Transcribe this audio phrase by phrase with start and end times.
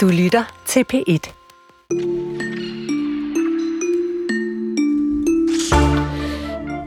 [0.00, 1.32] Du lytter til P1.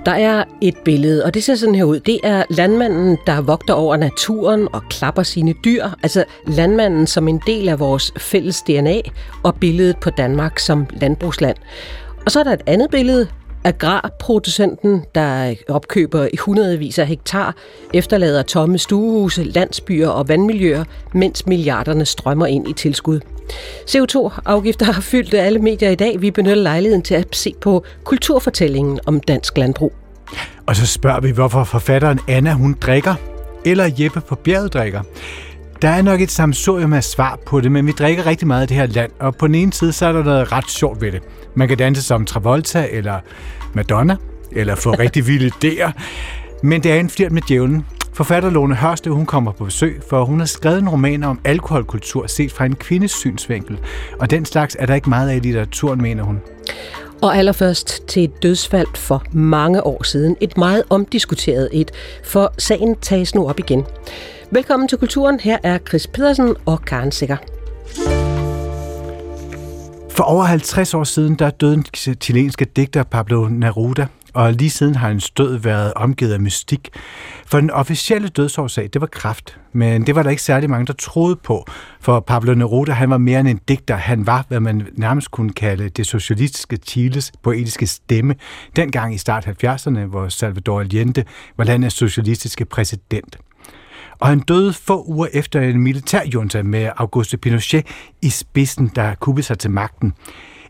[0.05, 1.99] Der er et billede, og det ser sådan her ud.
[1.99, 5.85] Det er landmanden, der vogter over naturen og klapper sine dyr.
[6.03, 9.01] Altså landmanden som en del af vores fælles DNA,
[9.43, 11.57] og billedet på Danmark som landbrugsland.
[12.25, 13.27] Og så er der et andet billede,
[13.63, 17.55] Agrarproducenten, der opkøber i hundredvis af hektar,
[17.93, 23.19] efterlader tomme stuehuse, landsbyer og vandmiljøer, mens milliarderne strømmer ind i tilskud.
[23.89, 26.21] CO2-afgifter har fyldt alle medier i dag.
[26.21, 29.93] Vi benytter lejligheden til at se på kulturfortællingen om dansk landbrug.
[30.65, 33.15] Og så spørger vi, hvorfor forfatteren Anna hun drikker,
[33.65, 35.01] eller Jeppe på bjerget drikker.
[35.83, 38.67] Der er nok et samsorium af svar på det, men vi drikker rigtig meget af
[38.67, 41.11] det her land, og på den ene side, så er der noget ret sjovt ved
[41.11, 41.21] det.
[41.55, 43.19] Man kan danse som Travolta eller
[43.73, 44.15] Madonna,
[44.51, 45.91] eller få rigtig vilde idéer.
[46.61, 47.85] Men det er en flirt med djævlen.
[48.13, 52.27] Forfatter Lone Hørste, hun kommer på besøg, for hun har skrevet en roman om alkoholkultur
[52.27, 53.79] set fra en kvindes synsvinkel.
[54.19, 56.39] Og den slags er der ikke meget af i litteraturen, mener hun.
[57.23, 60.37] Og allerførst til et dødsfald for mange år siden.
[60.41, 61.91] Et meget omdiskuteret et,
[62.23, 63.83] for sagen tages nu op igen.
[64.51, 65.39] Velkommen til Kulturen.
[65.39, 67.37] Her er Chris Pedersen og Karen Sikker.
[70.09, 71.85] For over 50 år siden, der døde den
[72.21, 76.89] chilenske digter Pablo Neruda, og lige siden har hans død været omgivet af mystik.
[77.45, 80.93] For den officielle dødsårsag, det var kræft, men det var der ikke særlig mange, der
[80.93, 81.65] troede på.
[82.01, 83.95] For Pablo Neruda, han var mere end en digter.
[83.95, 88.35] Han var, hvad man nærmest kunne kalde det socialistiske Chiles poetiske stemme,
[88.75, 91.23] dengang i start 70'erne, hvor Salvador Allende
[91.57, 93.37] var landets socialistiske præsident
[94.23, 97.87] og han døde få uger efter en militærjunta med Augusto Pinochet
[98.21, 100.13] i spidsen, der kubbede sig til magten.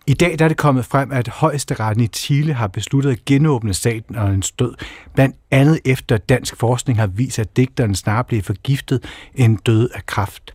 [0.07, 3.73] I dag der er det kommet frem, at højesteretten i Chile har besluttet at genåbne
[3.73, 4.73] staten og en død,
[5.13, 9.03] blandt andet efter dansk forskning har vist, at digteren snarere blev forgiftet
[9.35, 10.53] end død af kraft.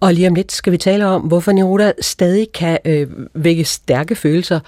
[0.00, 4.14] Og lige om lidt skal vi tale om, hvorfor Neruda stadig kan øh, vække stærke
[4.14, 4.60] følelser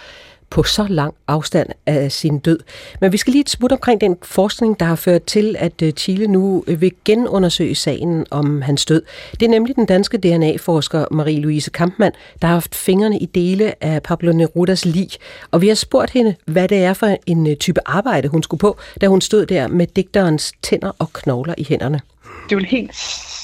[0.51, 2.59] på så lang afstand af sin død.
[3.01, 5.93] Men vi skal lige et smut omkring den forskning, der har ført til, at øh,
[5.93, 9.03] Chile nu øh, vil genundersøge sagen om hans død.
[9.41, 14.03] Det er nemlig den danske DNA-forsker Marie-Louise Kampmann, der har haft fingrene i dele af
[14.03, 15.09] Pablo Nerudas lig.
[15.51, 18.61] Og vi har spurgt hende, hvad det er for en øh, type arbejde, hun skulle
[18.61, 22.01] på, da hun stod der med digterens tænder og knogler i hænderne.
[22.25, 22.95] Det er jo en helt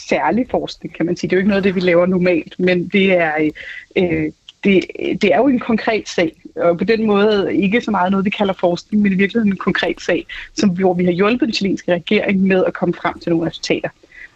[0.08, 1.30] særlig forskning, kan man sige.
[1.30, 3.50] Det er jo ikke noget det, vi laver normalt, men det er,
[3.96, 4.32] øh,
[4.64, 4.84] det,
[5.22, 8.30] det er jo en konkret sag, og på den måde ikke så meget noget, vi
[8.30, 11.92] kalder forskning, men i virkeligheden en konkret sag, som, hvor vi har hjulpet den chilenske
[11.92, 13.88] regering med at komme frem til nogle resultater.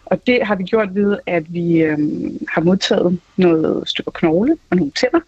[0.05, 1.97] Og det har vi gjort ved, at vi øh,
[2.49, 5.19] har modtaget noget stykker knogle og nogle tænder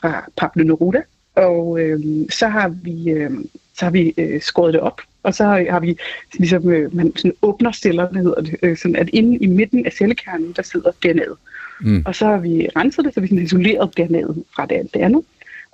[0.00, 1.02] fra Pablo Neruda,
[1.34, 3.30] og øh, så har vi, øh,
[3.78, 5.98] så har vi øh, skåret det op, og så har vi
[6.38, 9.92] ligesom, øh, man sådan åbner stillerne, hedder det, øh, sådan at inde i midten af
[9.92, 11.36] cellekernen, der sidder DNA'et.
[11.80, 12.02] Mm.
[12.06, 15.22] Og så har vi renset det, så vi sådan isoleret DNA'et fra det, det andet.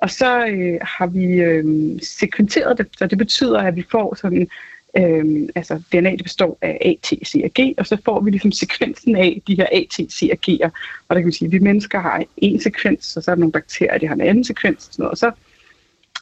[0.03, 1.65] Og så øh, har vi øh,
[2.03, 4.49] sekventeret det, så det betyder, at vi får sådan,
[4.99, 8.31] øh, altså DNA det består af A, T, C og G, og så får vi
[8.31, 10.71] ligesom sekvensen af de her A, T, C og G'er.
[11.09, 13.41] Og der kan man sige, at vi mennesker har en sekvens, og så er der
[13.41, 15.11] nogle bakterier, der har en anden sekvens, og sådan noget.
[15.11, 15.31] Og så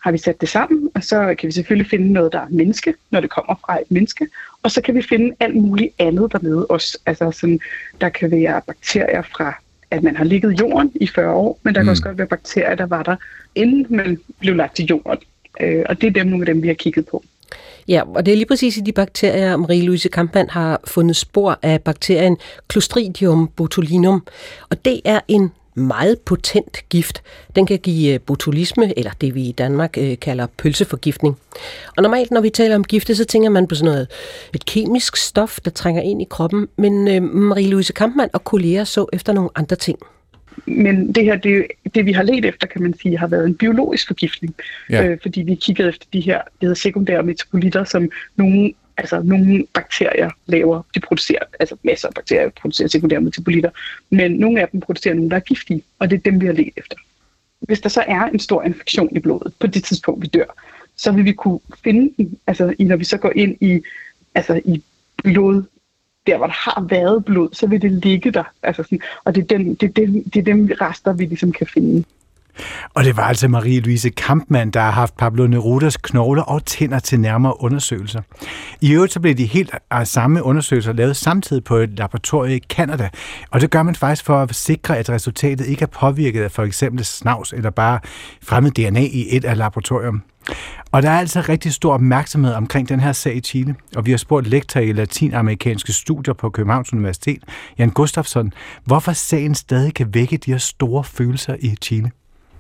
[0.03, 2.94] har vi sat det sammen, og så kan vi selvfølgelig finde noget, der er menneske,
[3.11, 4.28] når det kommer fra et menneske,
[4.62, 6.99] og så kan vi finde alt muligt andet dernede også.
[7.06, 7.61] Altså sådan,
[8.00, 11.81] der kan være bakterier fra at man har ligget jorden i 40 år, men der
[11.81, 11.84] mm.
[11.84, 13.17] kan også godt være bakterier, der var der,
[13.55, 15.19] inden man blev lagt til jorden.
[15.61, 17.25] Øh, og det er dem, nogle af dem, vi har kigget på.
[17.89, 21.83] Ja, og det er lige præcis i de bakterier, Marie-Louise Kampmann har fundet spor af
[21.83, 22.37] bakterien
[22.73, 24.27] Clostridium botulinum.
[24.71, 27.23] Og det er en meget potent gift.
[27.57, 31.37] Den kan give øh, botulisme, eller det vi i Danmark øh, kalder pølseforgiftning.
[31.97, 34.09] Og normalt, når vi taler om gifte, så tænker man på sådan noget,
[34.55, 36.69] et kemisk stof, der trænger ind i kroppen.
[36.77, 39.99] Men øh, Marie-Louise Kampmann og kolleger så efter nogle andre ting.
[40.67, 43.55] Men det her, det, det vi har let efter, kan man sige, har været en
[43.55, 44.55] biologisk forgiftning.
[44.91, 45.06] Ja.
[45.06, 49.66] Øh, fordi vi kiggede efter de her, det hedder sekundære metabolitter, som nogle altså nogle
[49.75, 53.71] bakterier laver, de producerer, altså masser af bakterier producerer sekundære metabolitter,
[54.10, 56.52] men nogle af dem producerer nogle, der er giftige, og det er dem, vi har
[56.52, 56.96] let efter.
[57.61, 60.62] Hvis der så er en stor infektion i blodet, på det tidspunkt, vi dør,
[60.96, 63.81] så vil vi kunne finde den, altså når vi så går ind i,
[64.35, 64.82] altså i
[65.25, 65.62] blod,
[66.26, 68.44] der hvor der har været blod, så vil det ligge der.
[68.62, 71.52] Altså sådan, og det er, den, det, er den, det er dem rester, vi ligesom
[71.52, 72.05] kan finde.
[72.95, 77.21] Og det var altså Marie-Louise Kampmann, der har haft Pablo Nerudas knogler og tænder til
[77.21, 78.21] nærmere undersøgelser.
[78.81, 82.59] I øvrigt så blev de helt af samme undersøgelser lavet samtidig på et laboratorium i
[82.59, 83.09] Kanada,
[83.51, 86.62] og det gør man faktisk for at sikre, at resultatet ikke er påvirket af for
[86.62, 88.01] eksempel snavs eller bare
[88.43, 90.23] fremmed DNA i et af laboratorium.
[90.93, 94.11] Og der er altså rigtig stor opmærksomhed omkring den her sag i Chile, og vi
[94.11, 97.43] har spurgt lektor i latinamerikanske studier på Københavns Universitet,
[97.79, 98.53] Jan Gustafsson,
[98.85, 102.11] hvorfor sagen stadig kan vække de her store følelser i Chile.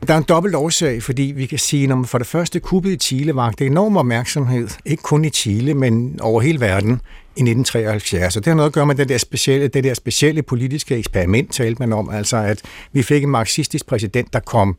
[0.06, 2.96] Der er en dobbelt årsag, fordi vi kan sige, at for det første kuppet i
[2.96, 6.90] Chile vagte enorm opmærksomhed, ikke kun i Chile, men over hele verden
[7.36, 8.34] i 1973.
[8.34, 11.52] Så det har noget at gøre med det der specielle, det der specielle politiske eksperiment,
[11.52, 12.62] talte man om, altså at
[12.92, 14.76] vi fik en marxistisk præsident, der kom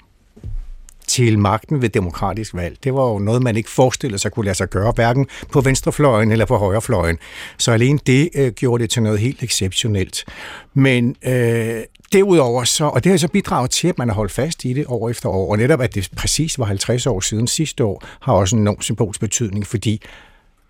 [1.08, 2.78] til magten ved demokratisk valg.
[2.84, 6.32] Det var jo noget, man ikke forestillede sig kunne lade sig gøre, hverken på venstrefløjen
[6.32, 7.18] eller på højrefløjen.
[7.58, 10.26] Så alene det øh, gjorde det til noget helt exceptionelt.
[10.74, 11.80] Men øh,
[12.14, 14.86] derudover så, og det har så bidraget til, at man har holdt fast i det
[14.88, 18.34] år efter år, og netop at det præcis var 50 år siden sidste år, har
[18.34, 20.02] også en enorm symbolsk betydning, fordi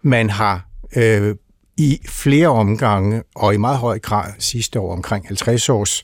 [0.01, 0.65] man har
[0.95, 1.35] øh,
[1.77, 6.03] i flere omgange, og i meget høj grad sidste år omkring 50 års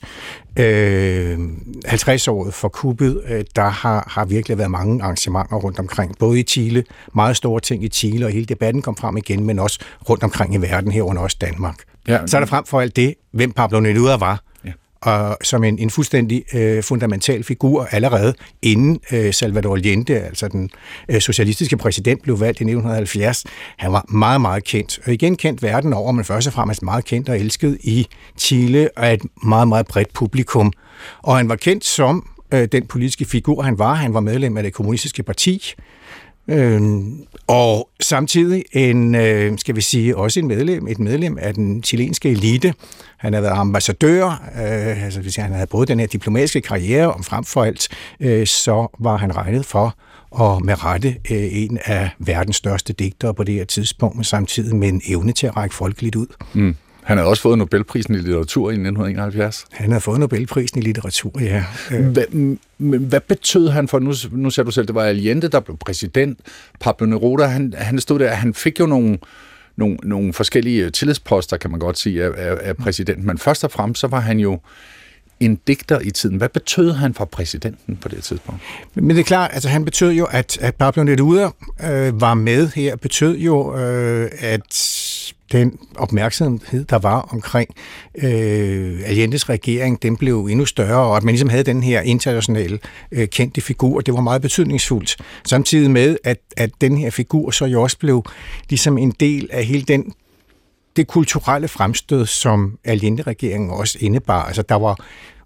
[0.58, 1.38] øh,
[1.86, 6.40] 50 året for kuppet, øh, der har, har virkelig været mange arrangementer rundt omkring, både
[6.40, 6.84] i Chile,
[7.14, 10.54] meget store ting i Chile, og hele debatten kom frem igen, men også rundt omkring
[10.54, 11.76] i verden, herunder også Danmark.
[12.08, 12.26] Ja.
[12.26, 14.42] Så er der frem for alt det, hvem Pablo Neruda var,
[15.02, 20.70] og som en, en fuldstændig øh, fundamental figur allerede inden øh, Salvador Allende, altså den
[21.08, 23.44] øh, socialistiske præsident, blev valgt i 1970.
[23.76, 27.04] Han var meget, meget kendt, og igen kendt verden over, men først og fremmest meget
[27.04, 28.06] kendt og elsket i
[28.38, 30.72] Chile af et meget, meget bredt publikum.
[31.22, 33.94] Og han var kendt som øh, den politiske figur, han var.
[33.94, 35.74] Han var medlem af det kommunistiske parti,
[36.48, 36.82] Øh,
[37.46, 42.30] og samtidig en, øh, skal vi sige, også en medlem, et medlem af den chilenske
[42.30, 42.74] elite.
[43.18, 47.24] Han har været ambassadør, øh, altså hvis han havde både den her diplomatiske karriere, og
[47.24, 47.88] frem for alt,
[48.20, 49.96] øh, så var han regnet for
[50.30, 54.88] og med rette øh, en af verdens største digtere på det her tidspunkt, samtidig med
[54.88, 56.26] en evne til at række folkeligt ud.
[56.54, 56.76] Mm.
[57.02, 59.64] Han har også fået Nobelprisen i litteratur i 1971.
[59.70, 61.64] Han har fået Nobelprisen i litteratur, ja.
[61.90, 62.56] Hvad,
[62.98, 66.38] hvad betød han for, nu, nu ser du selv, det var Allende, der blev præsident,
[66.80, 69.18] Pablo Neruda, han, han stod der, han fik jo nogle,
[69.76, 73.70] nogle, nogle forskellige tillidsposter, kan man godt sige, af, af, af præsidenten, men først og
[73.70, 74.60] fremmest, så var han jo
[75.40, 76.36] en digter i tiden.
[76.36, 78.62] Hvad betød han for præsidenten på det tidspunkt?
[78.94, 81.48] Men det er klart, altså han betød jo, at, at Pablo Neruda
[81.84, 84.62] øh, var med her, betød jo, øh, at
[85.52, 87.74] den opmærksomhed, der var omkring
[88.14, 92.78] øh, Allendes regering, den blev endnu større, og at man ligesom havde den her internationale
[93.12, 95.16] øh, kendte figur, det var meget betydningsfuldt.
[95.44, 98.24] Samtidig med, at, at den her figur så jo også blev
[98.68, 100.12] ligesom en del af hele den
[100.96, 104.42] det kulturelle fremstød, som Allende-regeringen også indebar.
[104.42, 104.96] Altså, der var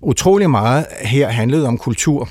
[0.02, 2.28] utrolig meget her handlede om kultur.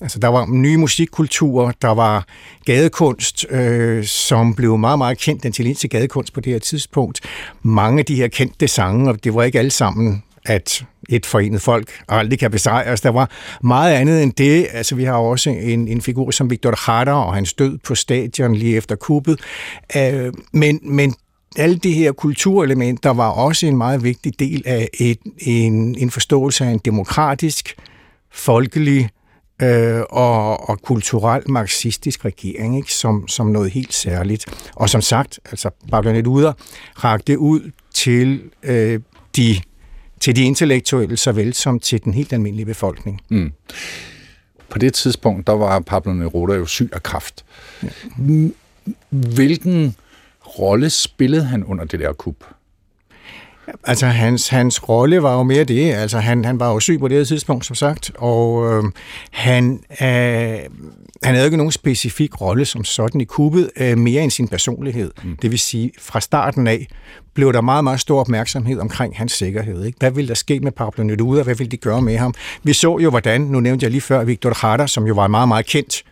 [0.00, 2.26] Altså, der var nye musikkulturer, der var
[2.64, 7.20] gadekunst, øh, som blev meget, meget kendt, den til gadekunst på det her tidspunkt.
[7.62, 11.62] Mange af de her kendte sange, og det var ikke alle sammen at et forenet
[11.62, 13.00] folk aldrig kan besejres.
[13.00, 13.30] Der var
[13.62, 14.66] meget andet end det.
[14.72, 18.54] Altså, vi har også en, en figur som Victor Jara og hans død på stadion
[18.54, 19.40] lige efter kuppet.
[19.96, 21.14] Øh, men, men
[21.56, 26.64] alle de her kulturelementer var også en meget vigtig del af et, en, en forståelse
[26.64, 27.74] af en demokratisk,
[28.32, 29.08] folkelig
[29.62, 32.92] øh, og, og kulturel marxistisk regering, ikke?
[32.92, 34.44] Som, som noget helt særligt.
[34.74, 36.52] Og som sagt, altså Pablo Neruda
[37.04, 39.00] rakte ud til øh,
[39.36, 39.56] de
[40.20, 43.20] til de intellektuelle såvel som til den helt almindelige befolkning.
[43.28, 43.52] Mm.
[44.68, 47.44] På det tidspunkt, der var Pablo Neruda jo syg af kraft.
[47.82, 47.88] Ja.
[49.10, 49.96] Hvilken
[50.58, 52.44] rolle spillede han under det der kup?
[53.84, 55.92] Altså, hans, hans rolle var jo mere det.
[55.92, 58.84] Altså, han, han var jo syg på det tidspunkt, som sagt, og øh,
[59.30, 60.58] han, øh,
[61.22, 65.10] han havde ikke nogen specifik rolle som sådan i kuppet, øh, mere end sin personlighed.
[65.24, 65.36] Mm.
[65.42, 66.86] Det vil sige, fra starten af
[67.34, 69.84] blev der meget, meget stor opmærksomhed omkring hans sikkerhed.
[69.84, 69.98] Ikke?
[69.98, 71.42] Hvad ville der ske med Pablo Neruda?
[71.42, 72.34] Hvad ville de gøre med ham?
[72.62, 75.48] Vi så jo, hvordan, nu nævnte jeg lige før, Victor Jara, som jo var meget,
[75.48, 76.04] meget kendt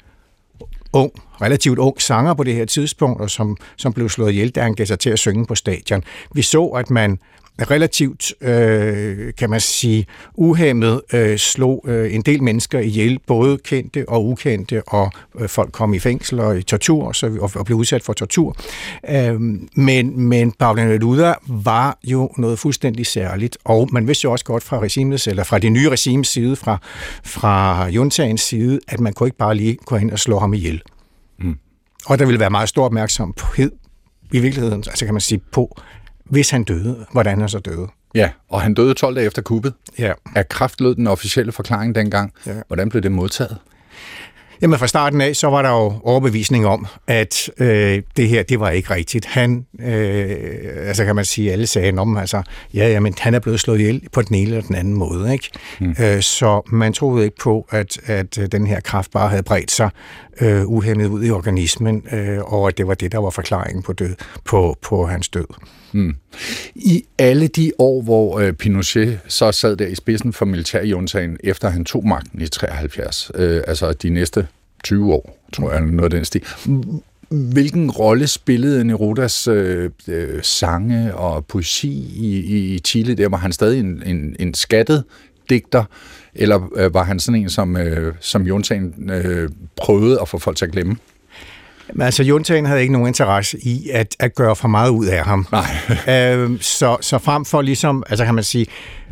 [0.95, 4.63] ung, relativt ung sanger på det her tidspunkt, og som, som blev slået ihjel, da
[4.63, 6.03] han gav sig til at synge på stadion.
[6.35, 7.19] Vi så, at man
[7.61, 14.09] relativt, øh, kan man sige, uhemmet øh, slog øh, en del mennesker ihjel, både kendte
[14.09, 17.79] og ukendte, og øh, folk kom i fængsel og i tortur så, og, og blev
[17.79, 18.57] udsat for tortur.
[19.11, 19.41] Øh,
[19.75, 24.63] men, men Pablo Neruda var jo noget fuldstændig særligt, og man vidste jo også godt
[24.63, 26.79] fra regimets, eller fra det nye regimes side, fra,
[27.25, 30.83] fra juntagens side, at man kunne ikke bare lige gå ind og slå ham ihjel.
[31.39, 31.57] Mm.
[32.07, 33.71] Og der ville være meget stor opmærksomhed
[34.33, 35.81] i virkeligheden, altså kan man sige, på,
[36.25, 37.87] hvis han døde, hvordan han så døde.
[38.15, 39.75] Ja, og han døde 12 dage efter kuppet.
[39.99, 40.13] Ja.
[40.35, 42.33] Af kraft lød den officielle forklaring dengang.
[42.47, 42.53] Ja.
[42.69, 43.59] Hvordan blev det modtaget?
[44.63, 48.61] Jamen fra starten af, så var der jo overbevisning om, at øh, det her, det
[48.61, 49.27] var ikke rigtigt.
[49.27, 50.37] Han, øh,
[50.87, 52.43] altså kan man sige, alle sagde om, altså,
[52.75, 55.33] ja, ja, men han er blevet slået ihjel på den ene eller den anden måde,
[55.33, 55.51] ikke?
[55.81, 55.95] Mm.
[56.01, 59.71] Øh, så man troede ikke på, at, at øh, den her kraft bare havde bredt
[59.71, 59.91] sig
[60.41, 63.93] øh, uhemmet ud i organismen, øh, og at det var det, der var forklaringen på,
[63.93, 64.15] død,
[64.45, 65.47] på, på hans død.
[65.93, 66.15] Mm.
[66.75, 71.69] I alle de år, hvor øh, Pinochet så sad der i spidsen for militærjuntagen, efter
[71.69, 74.47] han tog magten i 73, øh, altså de næste
[74.85, 76.43] 20 år, tror jeg, noget af den stil.
[77.29, 83.15] Hvilken rolle spillede Nerudas øh, øh, sange og poesi i, i, i Chile?
[83.15, 85.05] Der var han stadig en, en, en skattet
[85.51, 85.85] digter,
[86.35, 90.57] eller øh, var han sådan en, som, øh, som juntagen øh, prøvede at få folk
[90.57, 90.97] til at glemme?
[91.93, 95.25] Men altså, juntagen havde ikke nogen interesse i at, at gøre for meget ud af
[95.25, 95.47] ham.
[95.53, 95.67] Nej.
[96.33, 98.67] øhm, så, så frem for ligesom, altså kan man sige,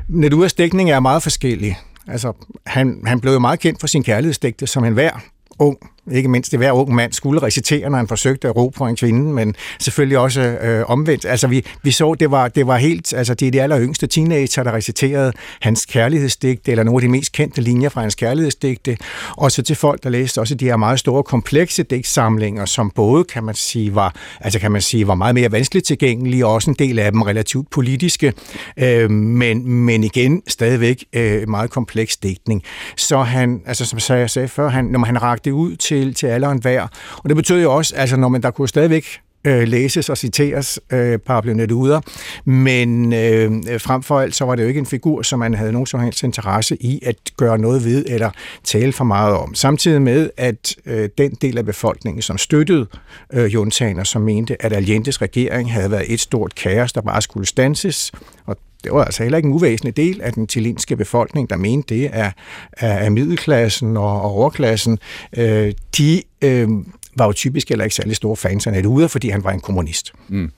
[0.08, 1.78] Nerudas dækning er meget forskellig.
[2.08, 2.32] Altså,
[2.66, 5.10] han, han blev jo meget kendt for sin kærlighedsdigte som en hver
[5.58, 5.78] ung
[6.10, 8.96] ikke mindst det hver ung mand skulle recitere, når han forsøgte at ro på en
[8.96, 11.24] kvinde, men selvfølgelig også øh, omvendt.
[11.24, 14.06] Altså vi, vi så, det var, det var helt, altså det er de aller yngste
[14.06, 18.96] teenager, der reciterede hans kærlighedsdigte, eller nogle af de mest kendte linjer fra hans kærlighedsdigte,
[19.36, 23.24] og så til folk, der læste også de her meget store, komplekse digtsamlinger, som både,
[23.24, 26.70] kan man sige, var, altså kan man sige, var meget mere vanskeligt tilgængelige, og også
[26.70, 28.32] en del af dem relativt politiske,
[28.76, 32.62] øh, men, men igen stadigvæk øh, meget kompleks digtning.
[32.96, 36.26] Så han, altså som jeg sagde før, han, når han rakte ud til til, til
[36.26, 36.86] alle og enhver.
[37.16, 39.06] Og det betød jo også, altså når man der kunne stadigvæk
[39.44, 42.00] øh, læses og citeres øh, Pablo Neruda,
[42.44, 45.72] men øh, frem for alt så var det jo ikke en figur, som man havde
[45.72, 48.30] nogen som helst interesse i at gøre noget ved eller
[48.64, 49.54] tale for meget om.
[49.54, 52.86] Samtidig med, at øh, den del af befolkningen, som støttede
[53.32, 57.46] øh, juntaner, som mente, at Allende's regering havde været et stort kaos, der bare skulle
[57.46, 58.12] stanses,
[58.46, 61.94] og det var altså heller ikke en uvæsentlig del af den chilenske befolkning, der mente
[61.94, 62.32] det af,
[62.72, 64.98] af middelklassen og, og overklassen.
[65.36, 66.68] Øh, de øh,
[67.16, 70.12] var jo typisk heller ikke særlig store fans af Neruda, fordi han var en kommunist.
[70.28, 70.50] Mm.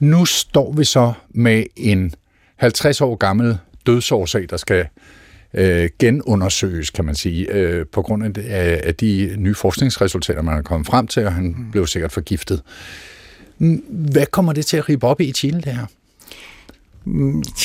[0.00, 2.14] Nu står vi så med en
[2.56, 4.86] 50 år gammel dødsårsag, der skal
[5.54, 10.62] øh, genundersøges, kan man sige, øh, på grund af, af de nye forskningsresultater, man er
[10.62, 11.70] kommet frem til, og han mm.
[11.70, 12.62] blev sikkert forgiftet.
[13.88, 15.86] Hvad kommer det til at ribe op i Chile, det her?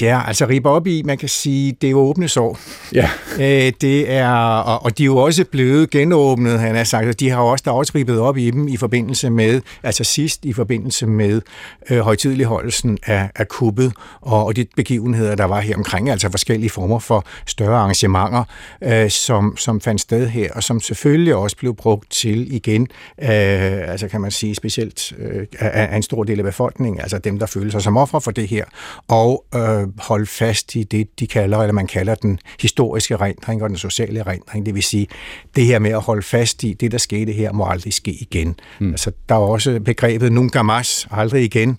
[0.02, 2.60] Ja, altså ribe op i, man kan sige, det er åbne sår.
[2.94, 3.10] Ja.
[3.40, 7.20] Øh, det er, og, og de er jo også blevet genåbnet, han har sagt, og
[7.20, 10.46] de har også, der er også ribet op i dem i forbindelse med, altså sidst
[10.46, 11.42] i forbindelse med
[11.90, 16.70] øh, højtidligholdelsen af, af kuppet, og, og de begivenheder, der var her omkring, altså forskellige
[16.70, 18.44] former for større arrangementer,
[18.84, 22.82] øh, som, som fandt sted her, og som selvfølgelig også blev brugt til igen,
[23.22, 23.30] øh,
[23.92, 27.40] altså kan man sige specielt øh, af, af en stor del af befolkningen, altså dem,
[27.40, 28.66] der føler sig som ofre for det her,
[29.08, 33.64] og og øh, holde fast i det, de kalder, eller man kalder den historiske rendring
[33.64, 34.66] og den sociale rendring.
[34.66, 35.08] Det vil sige,
[35.56, 38.56] det her med at holde fast i, det der skete her, må aldrig ske igen.
[38.80, 38.92] Mm.
[38.92, 41.78] Altså, der er også begrebet nunca más, aldrig igen,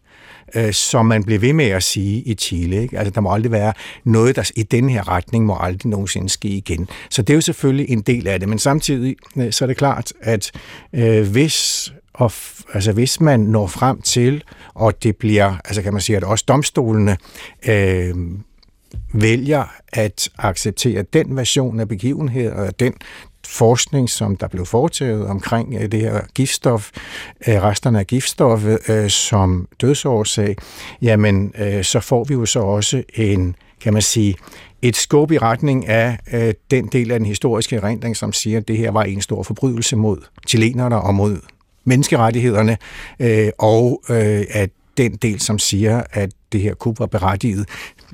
[0.54, 2.82] øh, som man bliver ved med at sige i Chile.
[2.82, 2.98] Ikke?
[2.98, 3.72] Altså, der må aldrig være
[4.04, 6.88] noget, der i den her retning må aldrig nogensinde ske igen.
[7.10, 9.76] Så det er jo selvfølgelig en del af det, men samtidig øh, så er det
[9.76, 10.52] klart, at
[10.92, 12.32] øh, hvis og
[12.75, 14.44] altså hvis man når frem til,
[14.75, 17.16] og det bliver, altså kan man sige, at også domstolene
[17.68, 18.14] øh,
[19.12, 22.94] vælger at acceptere den version af begivenheden, og den
[23.46, 26.90] forskning, som der blev foretaget omkring øh, det her giftstof,
[27.49, 30.56] øh, resterne af giftstoffet øh, som dødsårsag,
[31.02, 34.35] jamen så får vi jo så også en, kan man sige,
[34.82, 36.18] et skub i retning af
[36.70, 39.96] den del af den historiske erindring, som siger, at det her var en stor forbrydelse
[39.96, 40.18] mod
[40.49, 41.38] chilenerne og mod
[41.87, 42.76] menneskerettighederne,
[43.21, 47.69] øh, og øh, at den del, som siger, at det her kup var berettiget,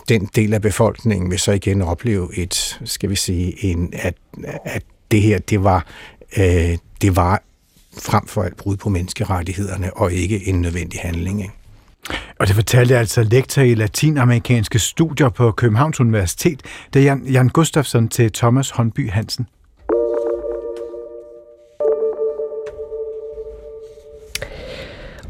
[0.09, 4.15] den del af befolkningen vil så igen opleve et, skal vi sige, en, at,
[4.65, 5.87] at det her, det var,
[6.37, 7.43] øh, det var
[7.99, 11.41] frem for alt brud på menneskerettighederne, og ikke en nødvendig handling.
[11.41, 11.55] Ikke?
[12.39, 16.63] Og det fortalte altså lektor i latinamerikanske studier på Københavns Universitet,
[16.95, 19.47] det er Jan, Jan Gustafsson til Thomas Håndby Hansen.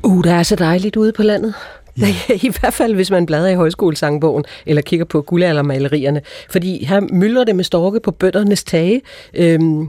[0.05, 1.55] Uh, der er så dejligt ude på landet.
[1.99, 2.07] Ja.
[2.49, 6.23] I hvert fald, hvis man bladrer i højskolesangbogen, eller kigger på guldaldermalerierne.
[6.51, 9.03] Fordi her myldrer det med storke på bøndernes tage.
[9.35, 9.89] Øhm,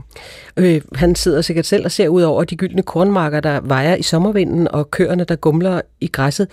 [0.56, 4.02] øh, han sidder sikkert selv og ser ud over de gyldne kornmarker, der vejer i
[4.02, 6.48] sommervinden, og køerne, der gumler i græsset.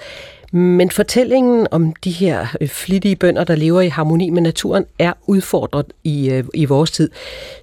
[0.54, 5.14] Men fortællingen om de her øh, flittige bønder, der lever i harmoni med naturen, er
[5.28, 7.10] udfordret i, øh, i vores tid.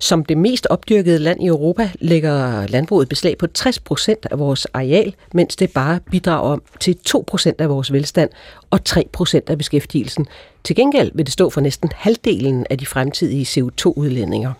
[0.00, 4.64] Som det mest opdyrkede land i Europa lægger landbruget beslag på 60 procent af vores
[4.64, 8.30] areal, mens det bare bidrager til 2 procent af vores velstand
[8.70, 10.26] og 3 procent af beskæftigelsen.
[10.64, 14.52] Til gengæld vil det stå for næsten halvdelen af de fremtidige CO2-udledninger.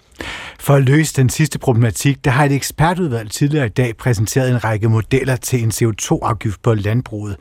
[0.60, 4.64] For at løse den sidste problematik, der har et ekspertudvalg tidligere i dag præsenteret en
[4.64, 7.36] række modeller til en CO2-afgift på landbruget.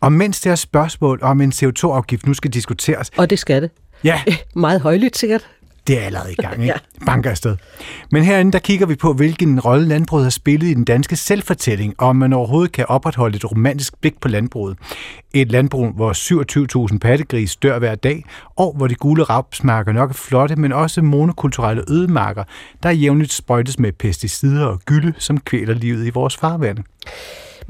[0.00, 3.10] Og mens det er spørgsmål om en CO2-afgift nu skal diskuteres...
[3.16, 3.70] Og det skal det.
[4.04, 4.22] Ja.
[4.56, 5.48] Meget højlydt sikkert.
[5.86, 6.64] Det er allerede i gang, ikke?
[6.66, 7.04] ja.
[7.06, 7.56] Banker afsted.
[8.12, 11.94] Men herinde, der kigger vi på, hvilken rolle landbruget har spillet i den danske selvfortælling,
[11.98, 14.78] og om man overhovedet kan opretholde et romantisk blik på landbruget.
[15.34, 16.12] Et landbrug, hvor
[16.92, 18.24] 27.000 pattegris dør hver dag,
[18.56, 22.44] og hvor de gule rapsmarker nok er flotte, men også monokulturelle ødemarker,
[22.82, 26.82] der jævnligt sprøjtes med pesticider og gylde, som kvæler livet i vores farvande.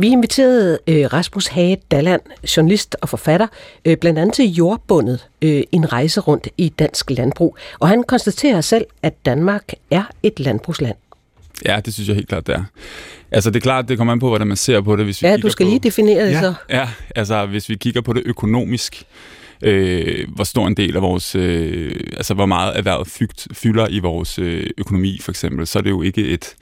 [0.00, 2.20] Vi inviterede øh, Rasmus Hage Dalland,
[2.56, 3.46] journalist og forfatter,
[3.84, 7.56] øh, blandt andet til jordbundet øh, en rejse rundt i dansk landbrug.
[7.78, 10.96] Og han konstaterer selv, at Danmark er et landbrugsland.
[11.64, 12.64] Ja, det synes jeg helt klart, det er.
[13.30, 15.04] Altså, det er klart, det kommer an på, hvordan man ser på det.
[15.04, 16.54] Hvis vi ja, du skal på, lige definere det ja, så.
[16.70, 19.04] Ja, altså, hvis vi kigger på det økonomisk,
[19.62, 23.98] øh, hvor stor en del af vores, øh, altså hvor meget erhvervet fygt, fylder i
[23.98, 26.54] vores øh, økonomi, for eksempel, så er det jo ikke et,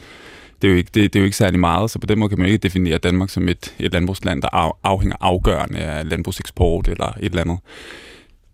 [0.62, 2.28] det er, jo ikke, det, det er jo ikke særlig meget, så på den måde
[2.28, 6.88] kan man ikke definere Danmark som et, et landbrugsland, der af, afhænger afgørende af landbrugseksport
[6.88, 7.58] eller et eller andet.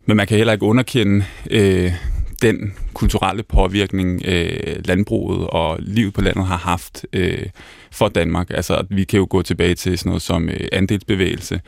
[0.06, 1.92] Men man kan heller ikke underkende øh,
[2.42, 7.46] den kulturelle påvirkning, øh, landbruget og livet på landet har haft øh,
[7.90, 8.50] for Danmark.
[8.50, 11.60] Altså, vi kan jo gå tilbage til sådan noget som øh, andelsbevægelse,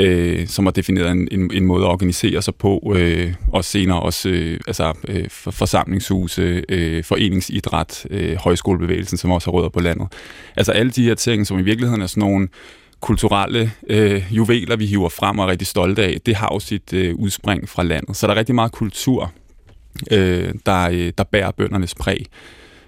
[0.00, 4.00] øh, som har defineret en, en, en måde at organisere sig på, øh, og senere
[4.00, 10.08] også øh, altså, øh, forsamlingshuse, øh, foreningsidræt, øh, højskolebevægelsen, som også har rødder på landet.
[10.56, 12.48] Altså alle de her ting, som i virkeligheden er sådan nogle
[13.00, 16.92] kulturelle øh, juveler, vi hiver frem og er rigtig stolte af, det har jo sit
[16.92, 18.16] øh, udspring fra landet.
[18.16, 19.32] Så der er rigtig meget kultur,
[20.10, 22.26] øh, der, øh, der bærer bøndernes præg.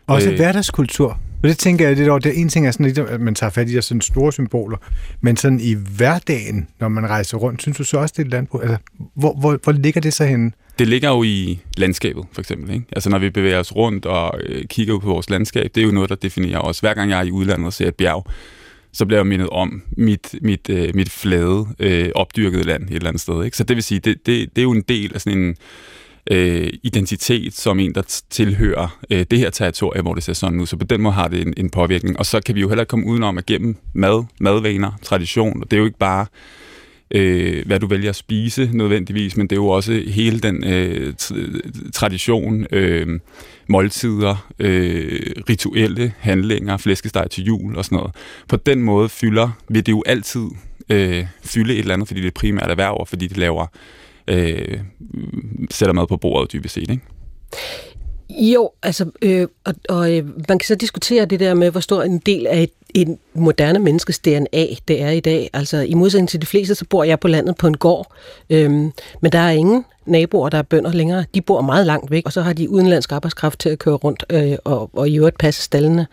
[0.06, 1.20] Også øh, hverdagskultur.
[1.42, 2.18] Og det tænker jeg lidt over.
[2.18, 4.76] Det en ting er sådan lidt, at man tager fat i de sådan store symboler,
[5.20, 8.30] men sådan i hverdagen, når man rejser rundt, synes du så også, det er et
[8.30, 8.62] landbrug?
[8.62, 8.76] Altså,
[9.14, 10.52] hvor, hvor, hvor ligger det så henne?
[10.78, 12.74] Det ligger jo i landskabet, for eksempel.
[12.74, 12.86] Ikke?
[12.92, 15.92] Altså, når vi bevæger os rundt og øh, kigger på vores landskab, det er jo
[15.92, 16.80] noget, der definerer os.
[16.80, 18.26] Hver gang jeg er i udlandet og ser et bjerg,
[18.92, 23.08] så bliver jeg mindet om mit, mit, øh, mit flade, øh, opdyrkede land et eller
[23.08, 23.44] andet sted.
[23.44, 23.56] Ikke?
[23.56, 25.56] Så det vil sige, det, det, det er jo en del af sådan en
[26.30, 30.66] øh, identitet som en, der tilhører øh, det her territorie, hvor det ser sådan ud.
[30.66, 32.18] Så på den måde har det en, en påvirkning.
[32.18, 35.62] Og så kan vi jo heller ikke komme udenom at gennem mad, madvaner, tradition.
[35.62, 36.26] og Det er jo ikke bare
[37.10, 41.14] øh, hvad du vælger at spise nødvendigvis, men det er jo også hele den øh,
[41.92, 43.20] tradition, øh,
[43.68, 48.14] måltider, øh, rituelle handlinger, flæskesteg til jul og sådan noget.
[48.48, 50.46] På den måde fylder, vil det jo altid
[50.90, 53.66] øh, fylde et eller andet, fordi det er primært erhverv, og fordi det laver
[54.28, 54.80] øh,
[55.70, 57.02] sætter mad på bordet dybest set, ikke?
[58.30, 62.02] Jo, altså, øh, og, og øh, man kan så diskutere det der med, hvor stor
[62.02, 65.50] en del af et, et moderne menneskes DNA det er i dag.
[65.52, 68.12] Altså, i modsætning til de fleste, så bor jeg på landet på en gård,
[68.50, 68.70] øh,
[69.20, 71.24] men der er ingen naboer, der er bønder længere.
[71.34, 74.24] De bor meget langt væk, og så har de udenlandsk arbejdskraft til at køre rundt
[74.30, 76.06] øh, og, og i øvrigt passe stallene.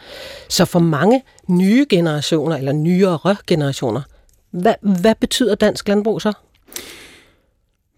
[0.50, 4.02] Så for mange nye generationer, eller nyere generationer,
[4.52, 6.34] hvad, hvad betyder dansk landbrug så?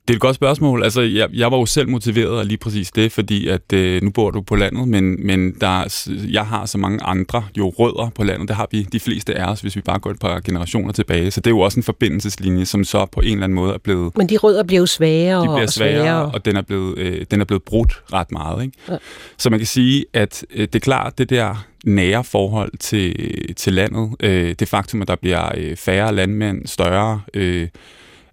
[0.08, 0.84] Det er et godt spørgsmål.
[0.84, 4.10] Altså, jeg, jeg var jo selv motiveret af lige præcis det, fordi at øh, nu
[4.10, 8.24] bor du på landet, men, men der, jeg har så mange andre jo rødder på
[8.24, 8.48] landet.
[8.48, 11.32] Det har vi de fleste af os, hvis vi bare går et par generationer tilbage.
[11.32, 13.78] Så det er jo også en forbindelseslinje, som så på en eller anden måde er
[13.78, 14.18] blevet...
[14.18, 16.32] Men de rødder bliver jo sværere De bliver og sværere, sværere.
[16.32, 18.64] og den er blevet, øh, den er blevet brudt ret meget.
[18.64, 18.78] Ikke?
[18.90, 18.98] Ja.
[19.38, 23.16] Så man kan sige, at øh, det er klart, det der nære forhold til,
[23.56, 27.22] til landet, øh, det faktum, at der bliver øh, færre landmænd, større...
[27.34, 27.68] Øh,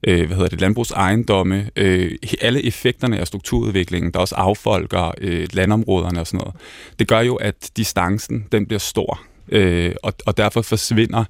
[0.06, 6.20] øh, hvad hedder det, landbrugsejendomme, øh, alle effekterne af strukturudviklingen, der også affolker øh, landområderne
[6.20, 6.54] og sådan noget,
[6.98, 11.24] det gør jo, at distancen, den bliver stor, øh, og, og derfor forsvinder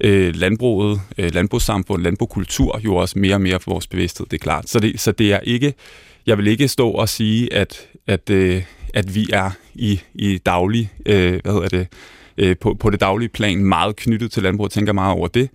[0.00, 4.42] øh, landbruget, øh, landbrugssamfund, landbrugskultur jo også mere og mere for vores bevidsthed, det er
[4.42, 4.68] klart.
[4.68, 5.74] Så det, så det er ikke,
[6.26, 8.62] jeg vil ikke stå og sige, at, at, øh,
[8.94, 11.86] at vi er i, i daglig, øh, hvad hedder det,
[12.38, 15.50] øh, på, på det daglige plan meget knyttet til landbruget, tænker meget over det.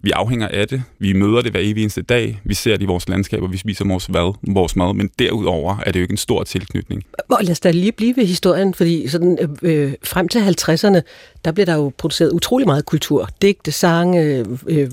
[0.00, 0.82] Vi afhænger af det.
[0.98, 2.40] Vi møder det hver evig eneste dag.
[2.44, 4.94] Vi ser det i vores landskab, og vi spiser vores, hvad, vores mad.
[4.94, 7.04] Men derudover er det jo ikke en stor tilknytning.
[7.28, 11.00] Og lad os da lige blive ved historien, fordi sådan, øh, øh frem til 50'erne,
[11.44, 13.28] der blev der jo produceret utrolig meget kultur.
[13.42, 14.90] Digte, sange, øh, øh,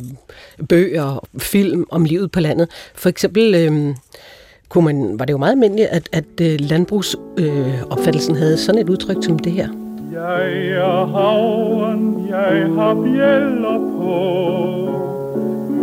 [0.70, 2.68] bøger, film om livet på landet.
[2.96, 3.56] For eksempel...
[3.56, 3.96] Øh,
[4.70, 8.90] kunne man, var det jo meget almindeligt, at, at øh, landbrugsopfattelsen øh, havde sådan et
[8.90, 9.85] udtryk som det her.
[10.16, 14.16] Jeg er haven, jeg har bjæller på.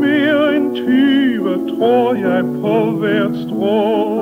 [0.00, 4.20] Mere end 20 tror jeg på hvert strå.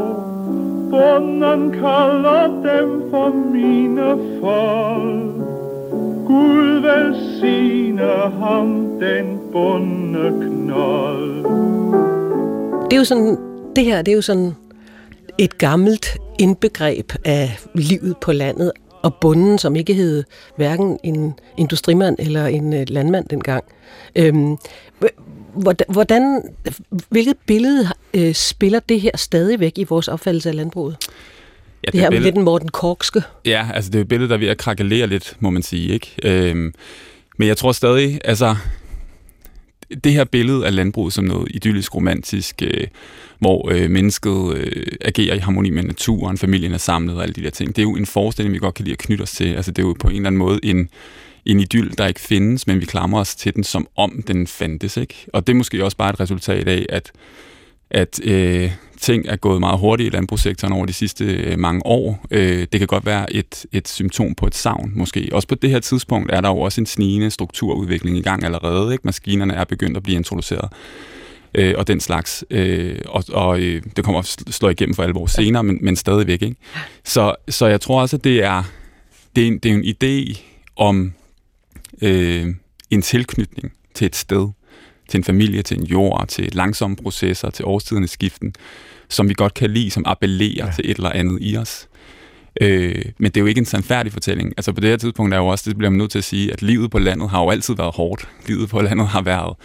[0.90, 5.34] Bunden kalder dem for mine folk.
[6.26, 11.44] Gud velsigne ham, den bunde knold.
[12.84, 13.36] Det er jo sådan,
[13.76, 14.52] det her det er jo sådan
[15.38, 20.24] et gammelt indbegreb af livet på landet og bunden, som ikke hed
[20.56, 23.64] hverken en industrimand eller en øh, landmand dengang.
[24.16, 24.56] Øhm,
[25.88, 26.42] hvordan,
[27.08, 30.96] hvilket billede øh, spiller det her stadigvæk i vores opfattelse af landbruget?
[31.00, 33.22] Ja, det, det her billede, lidt den Morten Korkske.
[33.44, 35.92] Ja, altså det er et billede, der er ved at krakelere lidt, må man sige.
[35.92, 36.16] ikke.
[36.22, 36.74] Øhm,
[37.36, 38.56] men jeg tror stadig, altså
[40.04, 42.86] det her billede af landbruget som noget idyllisk romantisk, øh,
[43.38, 47.42] hvor øh, mennesket øh, agerer i harmoni med naturen, familien er samlet og alle de
[47.42, 49.54] der ting, det er jo en forestilling, vi godt kan lide at knytte os til.
[49.54, 50.88] Altså det er jo på en eller anden måde en,
[51.46, 54.96] en idyll, der ikke findes, men vi klamrer os til den, som om den fandtes.
[54.96, 55.14] Ikke?
[55.32, 57.12] Og det er måske også bare et resultat af, at,
[57.90, 62.26] at øh, ting er gået meget hurtigt i landbrugssektoren over de sidste øh, mange år.
[62.30, 65.28] Øh, det kan godt være et, et symptom på et savn, måske.
[65.32, 68.92] Også på det her tidspunkt er der jo også en snigende strukturudvikling i gang allerede.
[68.92, 69.02] Ikke?
[69.04, 70.68] Maskinerne er begyndt at blive introduceret
[71.54, 72.44] øh, og den slags.
[72.50, 76.42] Øh, og og øh, det kommer at slå igennem for alvor senere, men, men stadigvæk.
[76.42, 76.56] Ikke?
[77.04, 78.62] Så, så jeg tror også, at det er,
[79.36, 80.40] det er, en, det er en idé
[80.76, 81.12] om
[82.02, 82.54] øh,
[82.90, 84.48] en tilknytning til et sted,
[85.10, 88.54] til en familie, til en jord, til langsomme processer, til årstidernes skiften,
[89.08, 90.72] som vi godt kan lide, som appellerer ja.
[90.72, 91.88] til et eller andet i os.
[92.60, 94.54] Øh, men det er jo ikke en sandfærdig fortælling.
[94.56, 96.52] Altså på det her tidspunkt er jo også, det bliver man nødt til at sige,
[96.52, 98.28] at livet på landet har jo altid været hårdt.
[98.46, 99.56] Livet på landet har været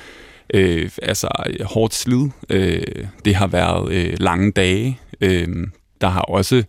[0.54, 1.28] øh, altså
[1.66, 2.30] hårdt slid.
[2.50, 2.84] Øh,
[3.26, 5.00] det har været øh, lange dage.
[5.22, 5.48] Øh,
[6.02, 6.64] der har også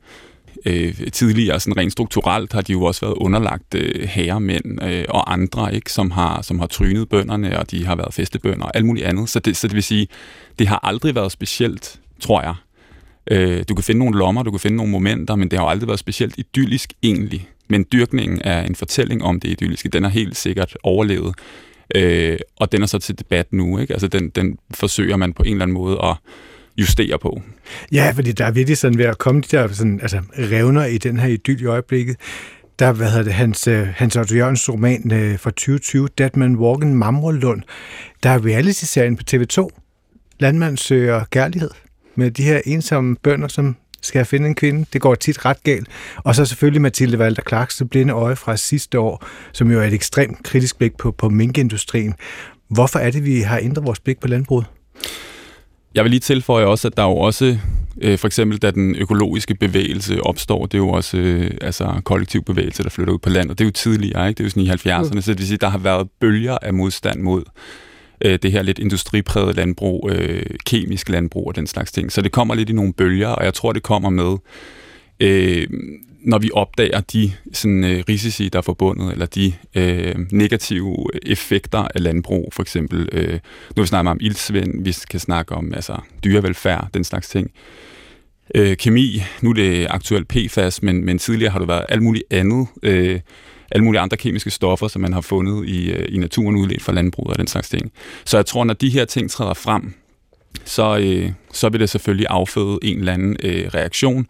[0.66, 5.33] øh, tidligere, sådan rent strukturelt, har de jo også været underlagt øh, herremænd øh, og
[5.33, 8.87] andre, ikke, som har, som har trynet bønderne, og de har været festebønder og alt
[8.87, 9.29] muligt andet.
[9.29, 10.09] Så det, så det vil sige,
[10.59, 12.55] det har aldrig været specielt, tror jeg.
[13.31, 15.88] Øh, du kan finde nogle lommer, du kan finde nogle momenter, men det har aldrig
[15.88, 17.48] været specielt idyllisk egentlig.
[17.68, 19.88] Men dyrkningen er en fortælling om det idylliske.
[19.88, 21.35] Den har helt sikkert overlevet.
[21.94, 23.79] Øh, og den er så til debat nu.
[23.79, 23.92] Ikke?
[23.92, 26.16] Altså den, den forsøger man på en eller anden måde at
[26.79, 27.43] justere på.
[27.93, 30.99] Ja, fordi der er virkelig sådan ved at komme de der sådan, altså, revner i
[30.99, 32.17] den her idyll i øjeblikket.
[32.79, 36.57] Der hvad hedder det, hans, øh, Hans Otto Jørgens roman øh, fra 2020, Dead Man
[36.57, 37.62] Walking Mamrelund.
[38.23, 39.69] Der er reality-serien på TV2,
[40.39, 41.71] Landmand søger kærlighed,
[42.15, 44.87] med de her ensomme bønder, som skal jeg finde en kvinde?
[44.93, 45.89] Det går tit ret galt.
[46.17, 49.93] Og så selvfølgelig Mathilde Valter Clarks blinde øje fra sidste år, som jo er et
[49.93, 52.15] ekstremt kritisk blik på, på minkindustrien.
[52.69, 54.67] Hvorfor er det, vi har ændret vores blik på landbruget?
[55.96, 57.59] Jeg vil lige tilføje også, at der er jo også,
[58.02, 62.42] øh, for eksempel da den økologiske bevægelse opstår, det er jo også øh, altså kollektiv
[62.42, 63.59] bevægelse, der flytter ud på landet.
[63.59, 64.38] Det er jo tidligere, ikke?
[64.38, 65.22] det er jo sådan i 70'erne, mm.
[65.22, 67.42] så det vil sige, der har været bølger af modstand mod
[68.24, 72.12] øh, det her lidt industripræget landbrug, øh, kemisk landbrug og den slags ting.
[72.12, 74.37] Så det kommer lidt i nogle bølger, og jeg tror, det kommer med,
[75.20, 75.66] øh,
[76.27, 81.79] når vi opdager de sådan, øh, risici, der er forbundet, eller de øh, negative effekter
[81.79, 83.39] af landbrug, for eksempel, øh,
[83.77, 87.51] nu vi snakker om ildsvind, vi kan snakke om altså, dyrevelfærd, den slags ting.
[88.55, 92.25] Øh, kemi, nu er det aktuelt PFAS, men, men tidligere har det været alt muligt
[92.31, 93.21] andet, øh,
[93.71, 96.93] alle mulige andre kemiske stoffer, som man har fundet i, øh, i naturen udledt fra
[96.93, 97.93] landbruget og den slags ting.
[98.25, 99.95] Så jeg tror, når de her ting træder frem,
[100.65, 104.27] så, øh, så vil det selvfølgelig afføde en eller anden øh, reaktion,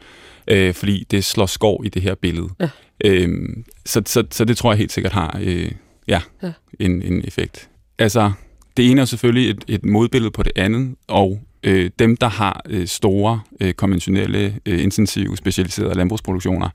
[0.48, 2.48] øh, fordi det slår skov i det her billede.
[2.60, 2.68] Ja.
[3.04, 3.48] Øh,
[3.86, 5.70] så, så, så det tror jeg helt sikkert har øh,
[6.08, 6.52] ja, ja.
[6.80, 7.68] En, en effekt.
[7.98, 8.32] Altså,
[8.76, 12.62] det ene er selvfølgelig et, et modbillede på det andet, og øh, dem, der har
[12.68, 16.68] øh, store, øh, konventionelle, øh, intensive, specialiserede landbrugsproduktioner,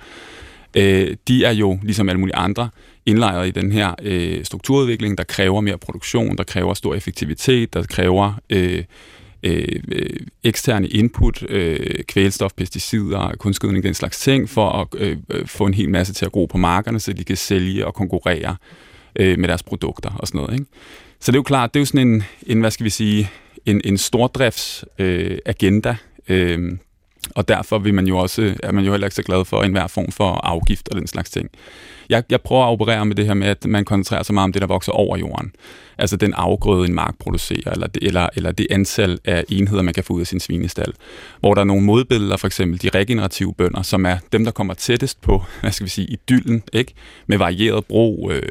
[0.78, 2.70] øh, de er jo, ligesom alle mulige andre,
[3.06, 7.84] indlejret i den her øh, strukturudvikling, der kræver mere produktion, der kræver stor effektivitet, der
[7.84, 8.84] kræver øh,
[9.44, 15.48] Øh, øh, eksterne input, øh, kvælstof, pesticider, kunstgødning, den slags ting, for at øh, øh,
[15.48, 18.56] få en hel masse til at gro på markerne, så de kan sælge og konkurrere
[19.16, 20.54] øh, med deres produkter og sådan noget.
[20.54, 20.66] Ikke?
[21.20, 23.30] Så det er jo klart, det er jo sådan en, en hvad skal vi sige,
[23.66, 25.96] en, en stordrifts øh, agenda,
[26.30, 26.78] øh,
[27.36, 29.88] og derfor vil man jo også, er man jo heller ikke så glad for enhver
[29.88, 31.50] form for afgift og den slags ting.
[32.10, 34.54] Jeg, jeg prøver at operere med det her med, at man koncentrerer sig meget om
[34.54, 35.52] det, der vokser over jorden.
[35.98, 39.94] Altså den afgrøde, en mark producerer, eller det, eller, eller det antal af enheder, man
[39.94, 40.94] kan få ud af sin svinestal.
[41.40, 44.74] Hvor der er nogle modbilleder, for eksempel de regenerative bønder, som er dem, der kommer
[44.74, 46.94] tættest på, hvad skal vi sige, idyllen, ikke?
[47.28, 48.42] med varieret brug, øh,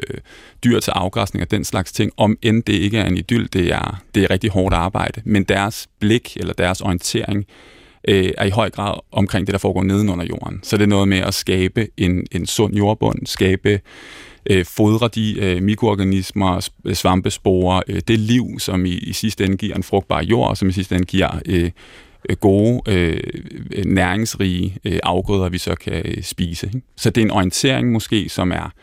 [0.63, 2.11] dyr til afgræsning og den slags ting.
[2.17, 5.21] Om end det ikke er en idyll, det er, det er rigtig hårdt arbejde.
[5.25, 7.45] Men deres blik, eller deres orientering,
[8.07, 10.59] øh, er i høj grad omkring det, der foregår nedenunder jorden.
[10.63, 13.79] Så det er noget med at skabe en, en sund jordbund, skabe
[14.49, 19.57] øh, fodre de øh, mikroorganismer, øh, svampesporer, øh, det liv, som i, i sidste ende
[19.57, 21.71] giver en frugtbar jord, og som i sidste ende giver øh,
[22.29, 23.19] øh, gode, øh,
[23.85, 26.67] næringsrige øh, afgrøder, vi så kan øh, spise.
[26.67, 26.81] Ikke?
[26.97, 28.73] Så det er en orientering måske, som er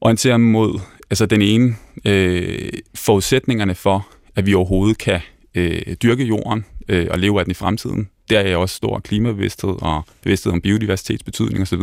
[0.00, 5.20] orienteret mod altså den ene øh, forudsætningerne for, at vi overhovedet kan
[5.54, 8.08] øh, dyrke jorden øh, og leve af den i fremtiden.
[8.30, 11.80] Der er også stor klimabevidsthed og bevidsthed om biodiversitetsbetydning osv.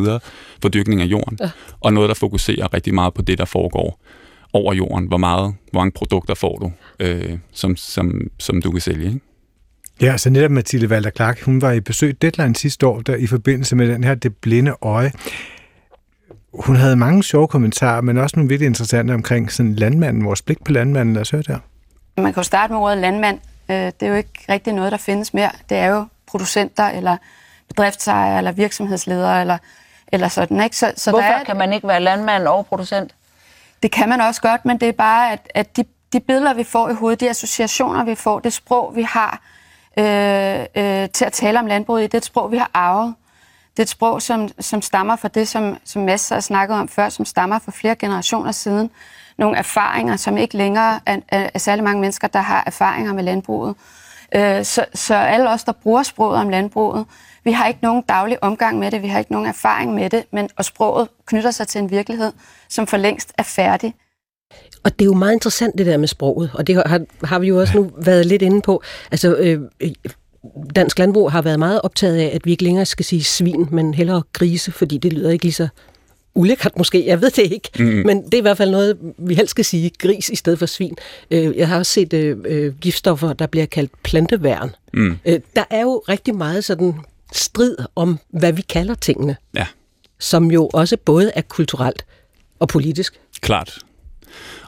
[0.61, 1.37] for dyrkning af jorden.
[1.41, 1.49] Ja.
[1.79, 3.99] Og noget, der fokuserer rigtig meget på det, der foregår
[4.53, 5.07] over jorden.
[5.07, 9.05] Hvor, meget, hvor mange produkter får du, øh, som, som, som du kan sælge.
[9.05, 9.19] Ikke?
[10.01, 13.27] Ja, så netop Mathilde Valder Clark, hun var i besøg Deadline sidste år, der i
[13.27, 15.11] forbindelse med den her Det Blinde Øje.
[16.53, 20.63] Hun havde mange sjove kommentarer, men også nogle virkelig interessante omkring sådan landmanden, vores blik
[20.63, 21.13] på landmanden.
[21.13, 21.59] Lad os høre der.
[22.17, 23.39] Man kan jo starte med ordet landmand.
[23.69, 25.51] Øh, det er jo ikke rigtig noget, der findes mere.
[25.69, 27.17] Det er jo producenter, eller
[27.67, 29.57] bedriftsejere, eller virksomhedsledere, eller,
[30.07, 30.61] eller sådan.
[30.61, 30.77] Ikke?
[30.77, 33.15] Så, så Hvorfor der er, kan man ikke være landmand og producent?
[33.83, 36.63] Det kan man også godt, men det er bare, at, at de, de billeder, vi
[36.63, 39.41] får i hovedet, de associationer, vi får, det sprog, vi har
[39.97, 43.15] øh, øh, til at tale om landbruget i, det er et sprog, vi har arvet.
[43.71, 46.87] Det er et sprog, som, som stammer fra det, som, som Mads har snakket om
[46.87, 48.91] før, som stammer fra flere generationer siden.
[49.37, 53.23] Nogle erfaringer, som ikke længere er, er, er særlig mange mennesker, der har erfaringer med
[53.23, 53.75] landbruget.
[54.35, 57.05] Øh, så, så alle os, der bruger sproget om landbruget,
[57.43, 60.23] vi har ikke nogen daglig omgang med det, vi har ikke nogen erfaring med det,
[60.31, 62.31] men og sproget knytter sig til en virkelighed,
[62.69, 63.93] som for længst er færdig.
[64.83, 67.47] Og det er jo meget interessant det der med sproget, og det har, har vi
[67.47, 68.81] jo også nu været lidt inde på.
[69.11, 69.91] Altså, øh, øh,
[70.75, 73.93] Dansk Landbrug har været meget optaget af, at vi ikke længere skal sige svin, men
[73.93, 75.67] hellere grise, fordi det lyder ikke lige så
[76.37, 77.85] ulækkert måske, jeg ved det ikke, mm.
[77.85, 80.65] men det er i hvert fald noget, vi helst skal sige gris i stedet for
[80.65, 80.95] svin.
[81.31, 84.69] Øh, jeg har også set øh, øh, giftstoffer, der bliver kaldt planteværn.
[84.93, 85.17] Mm.
[85.55, 86.93] Der er jo rigtig meget sådan
[87.33, 89.65] strid om, hvad vi kalder tingene, ja.
[90.19, 92.05] som jo også både er kulturelt
[92.59, 93.19] og politisk.
[93.41, 93.79] Klart.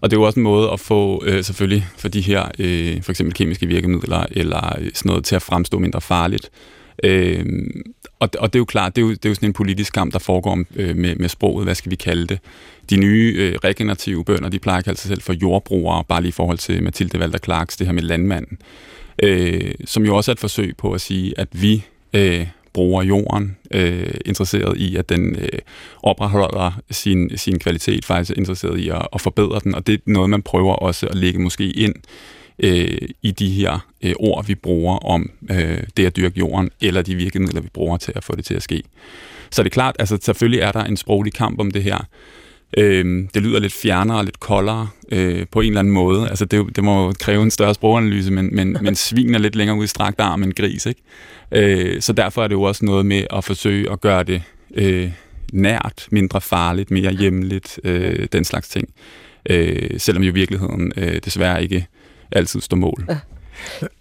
[0.02, 3.04] Og det er jo også en måde at få, øh, selvfølgelig, for de her, øh,
[3.04, 6.50] for eksempel kemiske virkemidler, eller sådan noget til at fremstå mindre farligt.
[7.04, 7.46] Øh,
[8.20, 9.94] og, og det er jo klart, det er jo, det er jo sådan en politisk
[9.94, 12.40] kamp, der foregår øh, med, med sproget, hvad skal vi kalde det.
[12.90, 16.30] De nye øh, regenerative bønder, de plejer at kalde sig selv for jordbrugere, bare lige
[16.30, 18.58] i forhold til Mathilde Valder Clarks, det her med landmanden.
[19.24, 23.58] Øh, som jo også er et forsøg på at sige, at vi øh, bruger jorden,
[23.72, 25.60] øh, interesseret i, at den øh,
[26.04, 30.30] opretholder sin, sin kvalitet, faktisk interesseret i at, at forbedre den, og det er noget,
[30.30, 31.96] man prøver også at lægge måske ind
[32.60, 37.02] øh, i de her øh, ord, vi bruger om øh, det at dyrke jorden, eller
[37.02, 38.84] de virkemidler, vi bruger til at få det til at ske.
[39.52, 42.08] Så det er klart, altså selvfølgelig er der en sproglig kamp om det her.
[42.78, 46.30] Øh, det lyder lidt fjernere og lidt koldere øh, på en eller anden måde.
[46.30, 49.78] Altså det, det må kræve en større sproganalyse, men, men, men svin er lidt længere
[49.78, 51.02] udstrakt arm end gris, ikke?
[51.52, 54.42] Øh, så derfor er det jo også noget med at forsøge at gøre det
[54.76, 55.12] øh,
[55.54, 58.90] nært, mindre farligt, mere hjemligt, øh, den slags ting.
[59.50, 61.88] Øh, selvom jo i virkeligheden øh, desværre ikke
[62.32, 63.06] altid står mål.
[63.10, 63.18] Ja.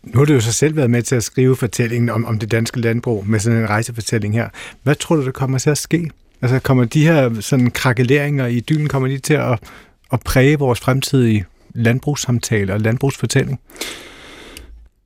[0.03, 2.51] Nu har du jo så selv været med til at skrive fortællingen om, om det
[2.51, 4.49] danske landbrug med sådan en rejsefortælling her.
[4.83, 6.11] Hvad tror du, der kommer til at ske?
[6.43, 9.59] Altså kommer de her sådan krakeleringer i dynen, kommer de til at,
[10.13, 13.61] at præge vores fremtidige landbrugssamtale og landbrugsfortælling?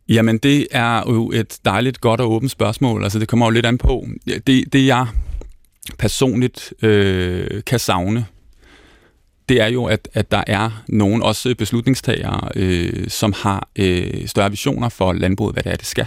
[0.09, 3.03] Jamen, det er jo et dejligt, godt og åbent spørgsmål.
[3.03, 4.07] Altså, det kommer jo lidt an på.
[4.47, 5.07] Det, det jeg
[5.99, 8.27] personligt øh, kan savne,
[9.49, 14.51] det er jo, at, at der er nogen, også beslutningstagere, øh, som har øh, større
[14.51, 16.07] visioner for landbruget, hvad det er, det skal.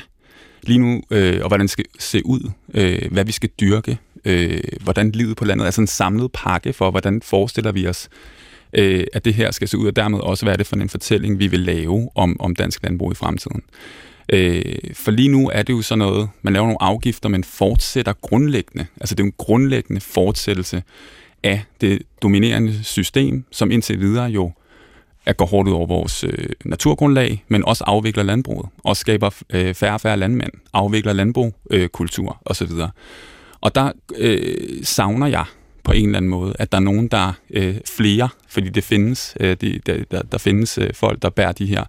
[0.63, 4.61] Lige nu, øh, og hvordan det skal se ud, øh, hvad vi skal dyrke, øh,
[4.81, 8.09] hvordan livet på landet er sådan en samlet pakke for, hvordan forestiller vi os,
[8.73, 10.89] øh, at det her skal se ud, og dermed også, hvad er det for en
[10.89, 13.61] fortælling, vi vil lave om, om dansk landbrug i fremtiden.
[14.33, 18.13] Øh, for lige nu er det jo sådan noget, man laver nogle afgifter, men fortsætter
[18.21, 18.85] grundlæggende.
[19.01, 20.83] Altså det er jo en grundlæggende fortsættelse
[21.45, 24.51] af det dominerende system, som indtil videre jo
[25.25, 29.73] at går hårdt ud over vores øh, naturgrundlag, men også afvikler landbruget, og skaber øh,
[29.73, 32.71] færre og færre landmænd, afvikler landbrugkultur øh, osv.
[33.61, 35.45] Og der øh, savner jeg
[35.83, 39.37] på en eller anden måde, at der er nogen, der øh, flere, fordi det findes,
[39.39, 41.83] øh, de, der, der, der findes øh, folk, der bærer de her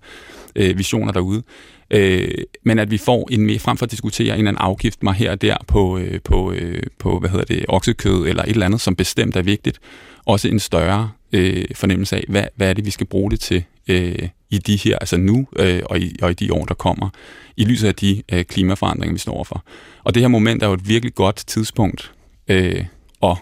[0.56, 1.42] øh, visioner derude,
[1.90, 2.28] øh,
[2.62, 5.14] men at vi får en mere, frem for at diskutere en eller anden afgift mig
[5.14, 8.66] her og der på, øh, på, øh, på hvad hedder det, oksekød eller et eller
[8.66, 9.78] andet, som bestemt er vigtigt,
[10.24, 13.64] også en større øh, fornemmelse af, hvad, hvad er det, vi skal bruge det til
[13.88, 17.08] øh, i de her, altså nu øh, og, i, og i de år, der kommer,
[17.56, 19.64] i lyset af de øh, klimaforandringer, vi står overfor.
[20.04, 22.12] Og det her moment er jo et virkelig godt tidspunkt
[22.48, 22.84] øh,
[23.22, 23.36] at,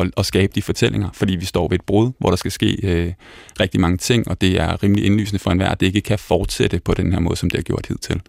[0.00, 2.78] at, at skabe de fortællinger, fordi vi står ved et brud, hvor der skal ske
[2.82, 3.12] øh,
[3.60, 6.80] rigtig mange ting, og det er rimelig indlysende for enhver, at det ikke kan fortsætte
[6.80, 8.20] på den her måde, som det har gjort hidtil.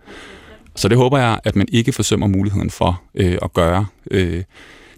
[0.75, 4.43] Så det håber jeg, at man ikke forsømmer muligheden for øh, at gøre, øh,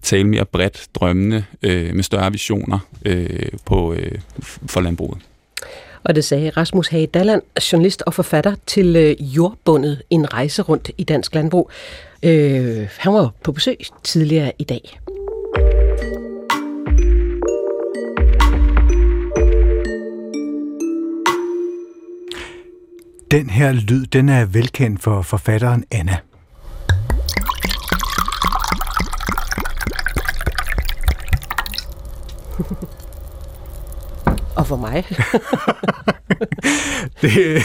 [0.02, 4.12] tale mere bredt, drømmende, øh, med større visioner øh, på, øh,
[4.68, 5.18] for landbruget.
[6.04, 10.92] Og det sagde Rasmus Hage Dalland, journalist og forfatter til øh, Jordbundet, en rejse rundt
[10.98, 11.72] i dansk landbrug.
[12.24, 15.00] Øh, han var på besøg tidligere i dag.
[23.32, 26.18] Den her lyd, den er velkendt for forfatteren Anna.
[34.56, 35.04] Og for mig.
[37.22, 37.64] det,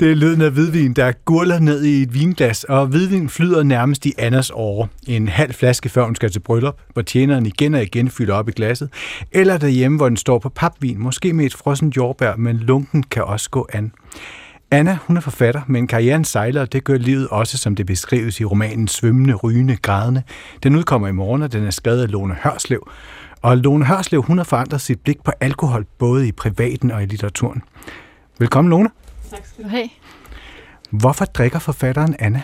[0.00, 4.06] det er lyden af hvidvin, der gurler ned i et vinglas, og hvidvin flyder nærmest
[4.06, 4.88] i Annas åre.
[5.06, 8.48] En halv flaske, før hun skal til bryllup, hvor tjeneren igen og igen fylder op
[8.48, 8.90] i glasset,
[9.32, 13.24] eller derhjemme, hvor den står på papvin, måske med et frossen jordbær, men lunken kan
[13.24, 13.92] også gå an.
[14.70, 18.40] Anna, hun er forfatter, men karrieren sejler, og det gør livet også, som det beskrives
[18.40, 20.22] i romanen Svømmende, Rygende, Grædende.
[20.62, 22.90] Den udkommer i morgen, og den er skrevet af Lone Hørslev.
[23.42, 27.06] Og Lone Hørslev, hun har forandret sit blik på alkohol, både i privaten og i
[27.06, 27.62] litteraturen.
[28.38, 28.90] Velkommen, Lone.
[29.30, 29.88] Tak skal du have.
[30.90, 32.42] Hvorfor drikker forfatteren Anna?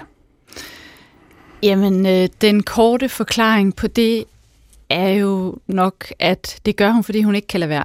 [1.62, 4.24] Jamen, øh, den korte forklaring på det
[4.90, 7.84] er jo nok, at det gør hun, fordi hun ikke kan lade være.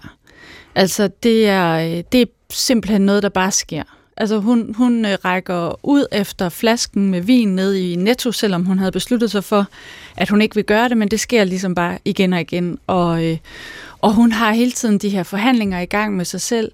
[0.75, 3.99] Altså, det er, øh, det er simpelthen noget, der bare sker.
[4.19, 8.79] Altså, hun, hun øh, rækker ud efter flasken med vin ned i Netto, selvom hun
[8.79, 9.67] havde besluttet sig for,
[10.17, 12.79] at hun ikke vil gøre det, men det sker ligesom bare igen og igen.
[12.88, 13.38] Og, øh,
[14.01, 16.71] og hun har hele tiden de her forhandlinger i gang med sig selv,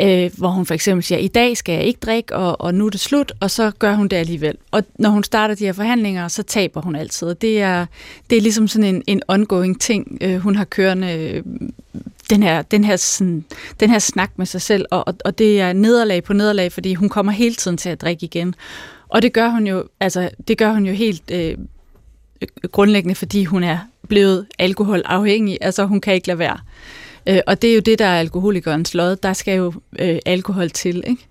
[0.00, 2.86] øh, hvor hun for eksempel siger, i dag skal jeg ikke drikke, og, og nu
[2.86, 4.56] er det slut, og så gør hun det alligevel.
[4.70, 7.28] Og når hun starter de her forhandlinger, så taber hun altid.
[7.28, 7.86] Og det er,
[8.30, 11.42] det er ligesom sådan en, en ongoing ting, øh, hun har kørende, øh,
[12.30, 13.44] den, her, den, her, sådan,
[13.80, 16.94] den her snak med sig selv, og, og, og det er nederlag på nederlag, fordi
[16.94, 18.54] hun kommer hele tiden til at drikke igen.
[19.08, 21.56] Og det gør hun jo, altså, det gør hun jo helt øh,
[22.40, 26.58] øh grundlæggende, fordi hun er blevet alkoholafhængig, altså hun kan ikke lade være.
[27.26, 29.16] Øh, og det er jo det, der er alkoholikernes lod.
[29.16, 31.26] Der skal jo øh, alkohol til, ikke?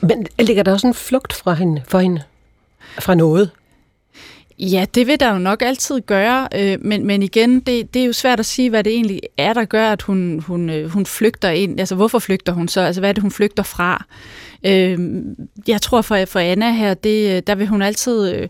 [0.00, 2.22] Men ligger der også en flugt fra hende, for hende?
[2.98, 3.50] Fra noget?
[4.58, 8.06] Ja, det vil der jo nok altid gøre, øh, men, men igen, det, det er
[8.06, 11.06] jo svært at sige, hvad det egentlig er, der gør, at hun, hun, øh, hun
[11.06, 11.80] flygter ind.
[11.80, 12.80] Altså, hvorfor flygter hun så?
[12.80, 14.04] Altså, hvad er det, hun flygter fra?
[14.66, 14.98] Øh,
[15.68, 18.48] jeg tror for, for Anna her, det, øh, der vil hun altid, øh,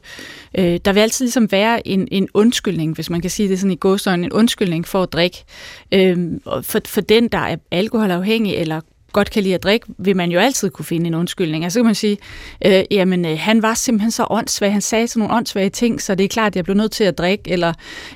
[0.59, 3.73] øh, der vil altid ligesom være en, en undskyldning, hvis man kan sige det sådan
[3.73, 5.45] i godstøjen, en undskyldning for at drikke.
[5.93, 6.19] Øh,
[6.63, 8.81] for, for den, der er alkoholafhængig eller
[9.15, 11.65] godt kan lide at drikke, vil man jo altid kunne finde en undskyldning.
[11.65, 12.19] Altså så kan man sige,
[12.65, 16.15] øh, jamen øh, han var simpelthen så åndssvag, han sagde sådan nogle åndssvage ting, så
[16.15, 17.73] det er klart, at jeg blev nødt til at drikke, eller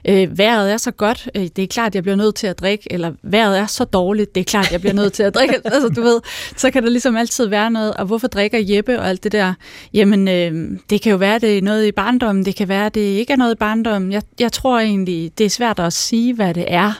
[0.09, 2.61] øh, vejret er så godt, øh, det er klart, at jeg bliver nødt til at
[2.61, 5.35] drikke, eller vejret er så dårligt, det er klart, at jeg bliver nødt til at
[5.35, 5.55] drikke.
[5.75, 6.21] altså du ved,
[6.57, 9.55] så kan der ligesom altid være noget, og hvorfor drikker Jeppe og alt det der?
[9.95, 13.01] Jamen, øh, det kan jo være, det er noget i barndommen, det kan være, det
[13.01, 14.13] ikke er noget i barndommen.
[14.13, 16.93] Jeg, jeg tror egentlig, det er svært at sige, hvad det er,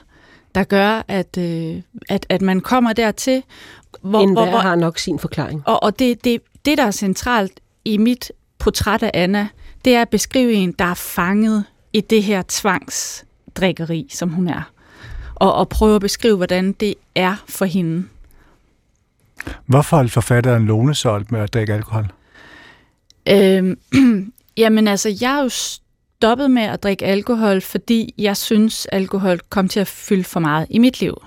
[0.55, 3.43] der gør, at, øh, at, at man kommer dertil,
[4.01, 5.63] hvor, hvor, hvor, har nok sin forklaring.
[5.67, 9.49] Og, og det, det, det, der er centralt i mit portræt af Anna,
[9.85, 14.71] det er at beskrive en, der er fanget i det her tvangsdrikkeri, som hun er.
[15.35, 18.05] Og, og prøve at beskrive, hvordan det er for hende.
[19.67, 22.07] Hvorfor holdt forfatteren Lone solgt med at drikke alkohol?
[23.29, 23.79] Øhm,
[24.57, 29.69] jamen altså, jeg er jo stoppet med at drikke alkohol, fordi jeg synes, alkohol kom
[29.69, 31.23] til at fylde for meget i mit liv.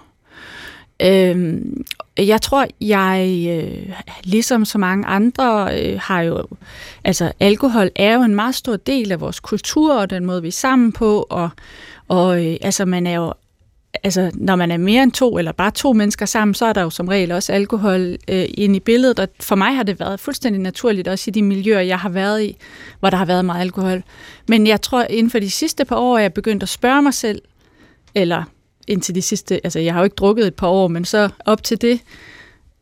[1.04, 1.86] Øhm,
[2.18, 6.48] jeg tror, jeg, øh, ligesom så mange andre, øh, har jo,
[7.04, 10.48] altså alkohol er jo en meget stor del af vores kultur, og den måde, vi
[10.48, 11.50] er sammen på, og,
[12.08, 13.34] og øh, altså man er jo,
[14.04, 16.82] altså når man er mere end to, eller bare to mennesker sammen, så er der
[16.82, 20.20] jo som regel også alkohol øh, ind i billedet, og for mig har det været
[20.20, 22.58] fuldstændig naturligt, også i de miljøer, jeg har været i,
[23.00, 24.04] hvor der har været meget alkohol.
[24.48, 27.14] Men jeg tror, inden for de sidste par år, er jeg begyndt at spørge mig
[27.14, 27.42] selv,
[28.16, 28.44] eller
[28.92, 31.64] indtil de sidste, altså jeg har jo ikke drukket et par år, men så op
[31.64, 32.00] til det,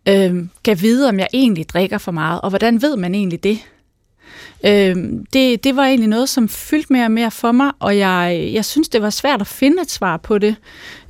[0.07, 3.59] øh, kan vide, om jeg egentlig drikker for meget, og hvordan ved man egentlig det?
[4.65, 4.95] Øh,
[5.33, 8.65] det, det var egentlig noget, som fyldte mere og mere for mig, og jeg, jeg
[8.65, 10.55] synes, det var svært at finde et svar på det.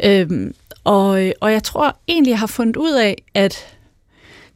[0.04, 0.52] Øh,
[0.84, 3.76] og, og jeg tror egentlig, jeg har fundet ud af, at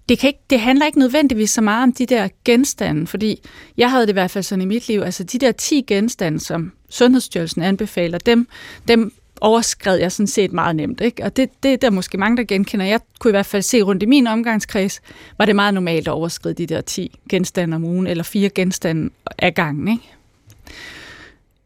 [0.10, 3.42] det, kan ikke, det handler ikke nødvendigvis så meget om de der genstande, fordi
[3.78, 6.40] jeg havde det i hvert fald sådan i mit liv, altså de der 10 genstande,
[6.40, 8.48] som Sundhedsstyrelsen anbefaler, dem,
[8.88, 11.02] dem overskred jeg sådan set meget nemt.
[11.02, 11.24] Ikke?
[11.24, 12.86] Og det, det er der måske mange, der genkender.
[12.86, 15.02] Jeg kunne i hvert fald se rundt i min omgangskreds,
[15.38, 19.10] var det meget normalt at overskride de der 10 genstande om ugen, eller fire genstande
[19.40, 19.88] af gangen.
[19.88, 20.04] Ikke?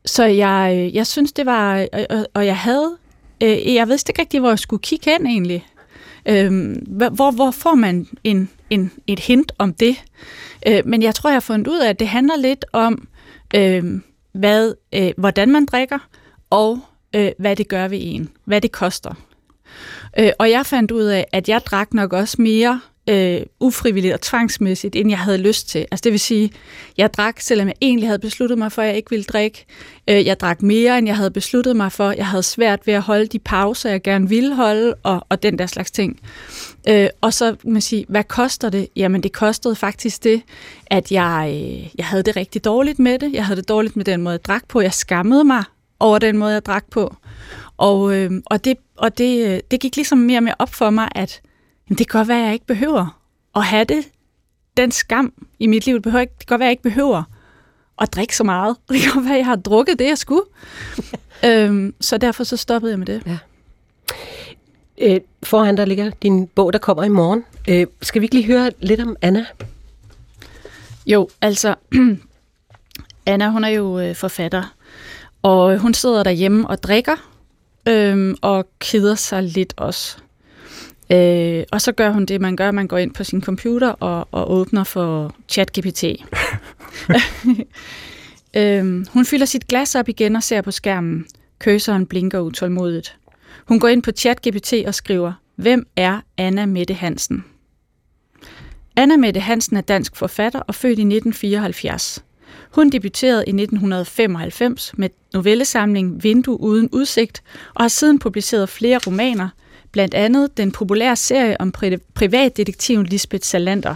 [0.05, 1.87] Så jeg, jeg synes, det var...
[2.09, 2.97] Og, og jeg havde...
[3.43, 5.67] Øh, jeg vidste ikke rigtig, hvor jeg skulle kigge hen egentlig.
[6.25, 10.03] Øh, hvor, hvor får man en, en, et hint om det?
[10.67, 13.07] Øh, men jeg tror, jeg har fundet ud af, at det handler lidt om,
[13.55, 13.83] øh,
[14.31, 15.99] hvad, øh, hvordan man drikker,
[16.49, 16.79] og
[17.17, 19.13] øh, hvad det gør ved en, hvad det koster.
[20.19, 24.21] Øh, og jeg fandt ud af, at jeg drak nok også mere øh, ufrivilligt og
[24.21, 25.85] tvangsmæssigt, end jeg havde lyst til.
[25.91, 26.51] Altså det vil sige,
[26.97, 29.65] jeg drak, selvom jeg egentlig havde besluttet mig for, at jeg ikke ville drikke.
[30.09, 32.11] Øh, jeg drak mere, end jeg havde besluttet mig for.
[32.11, 35.59] Jeg havde svært ved at holde de pauser, jeg gerne ville holde, og, og den
[35.59, 36.19] der slags ting.
[36.89, 38.87] Øh, og så man sige, hvad koster det?
[38.95, 40.41] Jamen det kostede faktisk det,
[40.87, 43.33] at jeg, øh, jeg havde det rigtig dårligt med det.
[43.33, 44.81] Jeg havde det dårligt med den måde, jeg drak på.
[44.81, 45.63] Jeg skammede mig
[45.99, 47.15] over den måde, jeg drak på.
[47.77, 50.89] Og, øh, og, det, og det, øh, det gik ligesom mere og mere op for
[50.89, 51.41] mig, at
[51.89, 53.19] jamen, det kan godt være, at jeg ikke behøver
[53.55, 54.05] at have det,
[54.77, 55.95] den skam i mit liv.
[55.95, 57.23] Det, behøver ikke, det kan godt være, at jeg ikke behøver
[58.01, 58.75] at drikke så meget.
[58.89, 60.43] Det kan godt være, at jeg har drukket det, jeg skulle.
[61.45, 63.23] øhm, så derfor så stoppede jeg med det.
[63.25, 63.37] Ja.
[64.97, 67.43] Øh, foran der ligger din bog, der kommer i morgen.
[67.67, 69.45] Øh, skal vi ikke lige høre lidt om Anna?
[71.05, 71.75] Jo, altså,
[73.25, 74.75] Anna, hun er jo øh, forfatter,
[75.47, 77.15] og hun sidder derhjemme og drikker,
[77.87, 80.17] øh, og keder sig lidt også.
[81.11, 84.27] Øh, og så gør hun det, man gør, man går ind på sin computer og,
[84.31, 86.03] og åbner for ChatGPT.
[88.57, 91.25] øh, hun fylder sit glas op igen og ser på skærmen.
[91.59, 93.15] Køseren blinker utålmodigt.
[93.67, 97.45] Hun går ind på ChatGPT og skriver, Hvem er Anna Mette Hansen?
[98.95, 102.23] Anna Mette Hansen er dansk forfatter og født i 1974.
[102.71, 107.43] Hun debuterede i 1995 med novellesamlingen Vindue uden udsigt
[107.73, 109.49] og har siden publiceret flere romaner,
[109.91, 113.95] blandt andet den populære serie om pri- privatdetektiven Lisbeth Salander.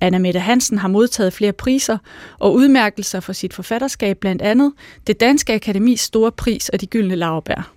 [0.00, 1.98] Anna Mette Hansen har modtaget flere priser
[2.38, 4.72] og udmærkelser for sit forfatterskab, blandt andet
[5.06, 7.72] det Danske Akademis store pris og de gyldne laurbær.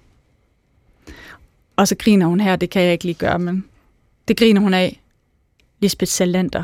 [1.75, 3.65] Og så griner hun her, det kan jeg ikke lige gøre, men
[4.27, 5.01] det griner hun af.
[5.79, 6.63] Lisbeth Salander.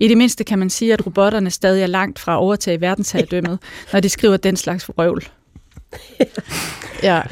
[0.00, 3.58] I det mindste kan man sige, at robotterne stadig er langt fra at overtage verdensherredømmet,
[3.92, 5.24] når de skriver den slags røvl.
[7.02, 7.22] Ja,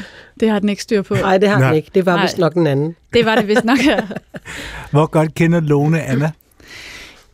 [0.40, 1.14] det har den ikke styr på.
[1.14, 1.68] Nej, det har Nej.
[1.68, 1.90] den ikke.
[1.94, 2.24] Det var Nej.
[2.24, 2.96] vist nok den anden.
[3.12, 3.86] Det var det vist nok.
[3.86, 4.00] Ja.
[4.90, 6.30] Hvor godt kender Lone Anna?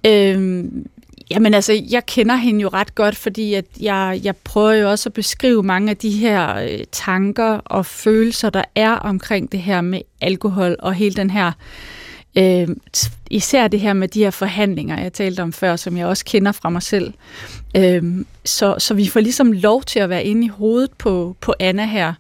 [0.06, 0.86] Øhm,
[1.30, 5.08] jamen altså, jeg kender hende jo ret godt, fordi at jeg, jeg prøver jo også
[5.08, 9.80] at beskrive mange af de her øh, tanker og følelser, der er omkring det her
[9.80, 11.52] med alkohol og hele den her, øh,
[12.96, 16.24] t- især det her med de her forhandlinger, jeg talte om før, som jeg også
[16.24, 17.12] kender fra mig selv.
[17.76, 18.02] Øh,
[18.44, 21.84] så, så vi får ligesom lov til at være inde i hovedet på, på Anna
[21.86, 22.12] her.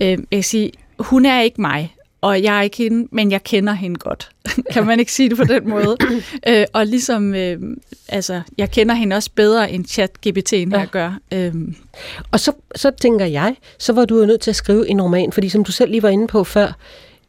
[0.00, 3.42] Øh, jeg kan sige, hun er ikke mig, og jeg er ikke hende, men jeg
[3.44, 4.30] kender hende godt.
[4.72, 5.96] kan man ikke sige det på den måde?
[6.48, 7.58] øh, og ligesom, øh,
[8.08, 10.84] altså, jeg kender hende også bedre end chat-GPT'en her Ja.
[10.84, 11.18] gør.
[11.32, 11.54] Øh,
[12.32, 15.32] Og så, så tænker jeg, så var du jo nødt til at skrive en roman,
[15.32, 16.72] fordi som du selv lige var inde på før,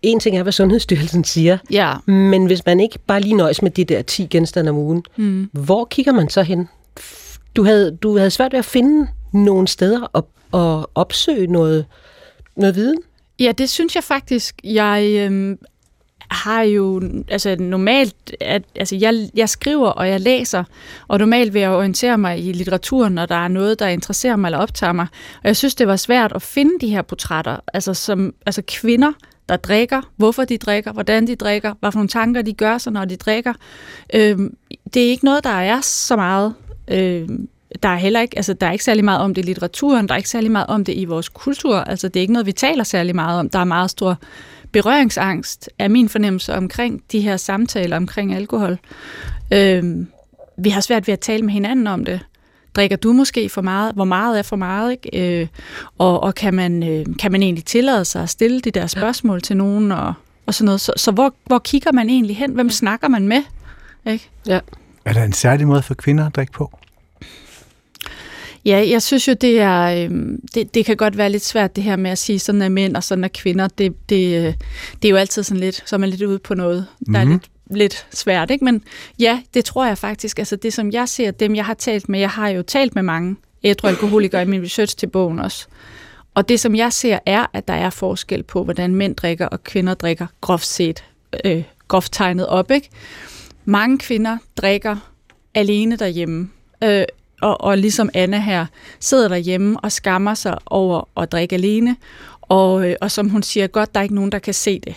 [0.01, 3.71] en ting er, hvad Sundhedsstyrelsen siger, ja, men hvis man ikke bare lige nøjes med
[3.71, 5.49] de der 10 genstande om ugen, mm.
[5.51, 6.69] hvor kigger man så hen?
[7.55, 11.85] Du havde, du havde svært ved at finde nogle steder og, og opsøge noget,
[12.55, 12.97] noget viden.
[13.39, 14.55] Ja, det synes jeg faktisk.
[14.63, 15.59] Jeg øhm,
[16.31, 20.63] har jo, altså normalt, at, altså jeg, jeg skriver og jeg læser,
[21.07, 24.47] og normalt vil jeg orientere mig i litteraturen, når der er noget, der interesserer mig
[24.47, 25.07] eller optager mig.
[25.35, 29.11] Og jeg synes, det var svært at finde de her portrætter, altså, som, altså kvinder,
[29.51, 32.93] der drikker, hvorfor de drikker, hvordan de drikker, hvad for nogle tanker de gør sig,
[32.93, 33.53] når de drikker.
[34.13, 34.37] Øh,
[34.93, 36.53] det er ikke noget, der er så meget
[36.87, 37.29] Øh,
[37.83, 40.13] der er heller ikke, altså der er ikke særlig meget om det i litteraturen, der
[40.13, 42.51] er ikke særlig meget om det i vores kultur, altså det er ikke noget, vi
[42.51, 43.49] taler særlig meget om.
[43.49, 44.17] Der er meget stor
[44.71, 48.77] berøringsangst, er min fornemmelse omkring de her samtaler omkring alkohol.
[49.53, 50.07] Øhm,
[50.57, 52.19] vi har svært ved at tale med hinanden om det.
[52.75, 53.93] Drikker du måske for meget?
[53.95, 54.91] Hvor meget er for meget?
[54.91, 55.41] Ikke?
[55.41, 55.47] Øh,
[55.97, 59.41] og og kan, man, øh, kan man egentlig tillade sig at stille de der spørgsmål
[59.41, 59.91] til nogen?
[59.91, 60.13] Og,
[60.45, 60.81] og sådan noget.
[60.81, 62.51] Så, så hvor, hvor kigger man egentlig hen?
[62.51, 63.43] Hvem snakker man med?
[64.07, 64.29] Ikke?
[65.05, 66.77] Er der en særlig måde for kvinder at drikke på?
[68.65, 71.83] Ja, jeg synes jo, det er øhm, det, det kan godt være lidt svært det
[71.83, 73.67] her med at sige, sådan er mænd og sådan er kvinder.
[73.67, 74.53] Det, det, øh,
[75.01, 77.23] det er jo altid sådan lidt, så er man lidt ude på noget, der er
[77.23, 77.31] Mhm.
[77.31, 78.51] lidt, lidt svært.
[78.51, 78.65] Ikke?
[78.65, 78.83] Men
[79.19, 80.39] ja, det tror jeg faktisk.
[80.39, 83.03] Altså det, som jeg ser, dem jeg har talt med, jeg har jo talt med
[83.03, 85.67] mange ædru alkoholikere i min research til bogen også.
[86.33, 89.63] Og det, som jeg ser, er, at der er forskel på, hvordan mænd drikker og
[89.63, 91.03] kvinder drikker, groft set,
[91.45, 92.71] øh, groft tegnet op.
[92.71, 92.89] Ikke?
[93.65, 94.97] Mange kvinder drikker
[95.53, 96.49] alene derhjemme.
[96.83, 97.03] Øh,
[97.41, 98.65] og, og ligesom Anna her,
[98.99, 101.95] sidder derhjemme og skammer sig over at drikke alene.
[102.41, 104.95] Og, øh, og som hun siger, godt, der er ikke nogen, der kan se det.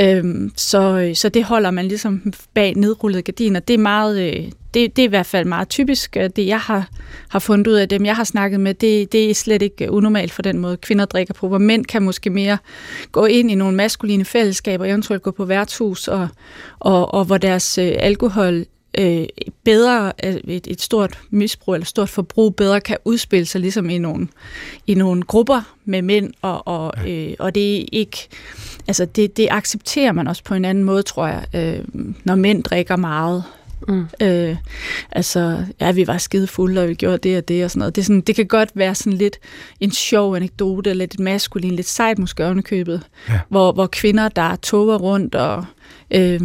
[0.00, 3.60] Øhm, så, så det holder man ligesom bag nedrullede gardiner.
[3.60, 4.44] Det er, meget, øh,
[4.74, 6.16] det, det er i hvert fald meget typisk.
[6.16, 6.88] øh, Det jeg har,
[7.28, 9.92] har fundet ud af dem, jeg har snakket med, det, det er slet ikke øh,
[9.92, 11.48] unormalt for den måde, kvinder drikker på.
[11.48, 12.58] Hvor mænd kan måske mere
[13.12, 16.28] gå ind i nogle maskuline fællesskaber, eventuelt gå på værtshus, og,
[16.78, 18.64] og, og hvor deres øh, alkohol
[18.98, 19.26] øh,
[19.64, 24.28] bedre, et, et stort misbrug eller stort forbrug bedre kan udspille sig ligesom i nogle,
[24.86, 28.28] i nogle grupper med mænd, og, og, øh, og det er ikke,
[28.88, 31.84] altså det, det accepterer man også på en anden måde, tror jeg, øh,
[32.24, 33.44] når mænd drikker meget.
[33.88, 34.06] Mm.
[34.22, 34.56] Øh,
[35.12, 37.96] altså, ja, vi var skide fulde, og vi gjorde det og det og sådan noget.
[37.96, 39.38] Det, er sådan, det kan godt være sådan lidt
[39.80, 43.40] en sjov anekdote, eller lidt maskulin, lidt sejt måske ovenikøbet, ja.
[43.48, 45.64] hvor, hvor kvinder, der toger rundt og
[46.10, 46.40] øh,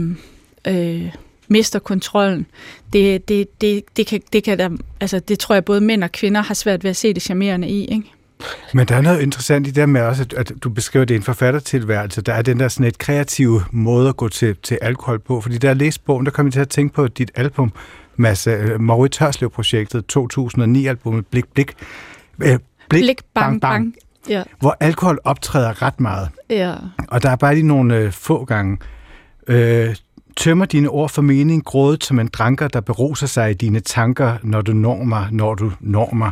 [0.68, 1.12] øh,
[1.48, 2.46] mister kontrollen,
[2.94, 4.70] det, det, det, det, kan, det kan der,
[5.00, 7.68] altså det tror jeg både mænd og kvinder har svært ved at se det charmerende
[7.68, 8.12] i, ikke?
[8.74, 11.24] Men der er noget interessant i det med også, at, du beskriver det i en
[11.24, 12.22] forfattertilværelse.
[12.22, 15.42] Der er den der sådan et kreativ måde at gå til, til alkohol på.
[15.42, 17.72] Fordi der er læst bogen, der kom jeg til at tænke på dit album,
[18.16, 21.74] Mads øh, Maurits Tørslev-projektet, 2009-albummet Blik Blik.
[22.44, 23.62] Øh, Blik, Blik Bang Bang.
[23.62, 23.96] bang.
[24.30, 24.44] Ja.
[24.60, 26.30] Hvor alkohol optræder ret meget.
[26.50, 26.74] Ja.
[27.08, 28.78] Og der er bare lige nogle øh, få gange.
[29.48, 29.96] Øh,
[30.38, 34.38] tømmer dine ord for mening, grådet som en dranker, der beruser sig i dine tanker,
[34.44, 36.32] når du når mig, når du når mig.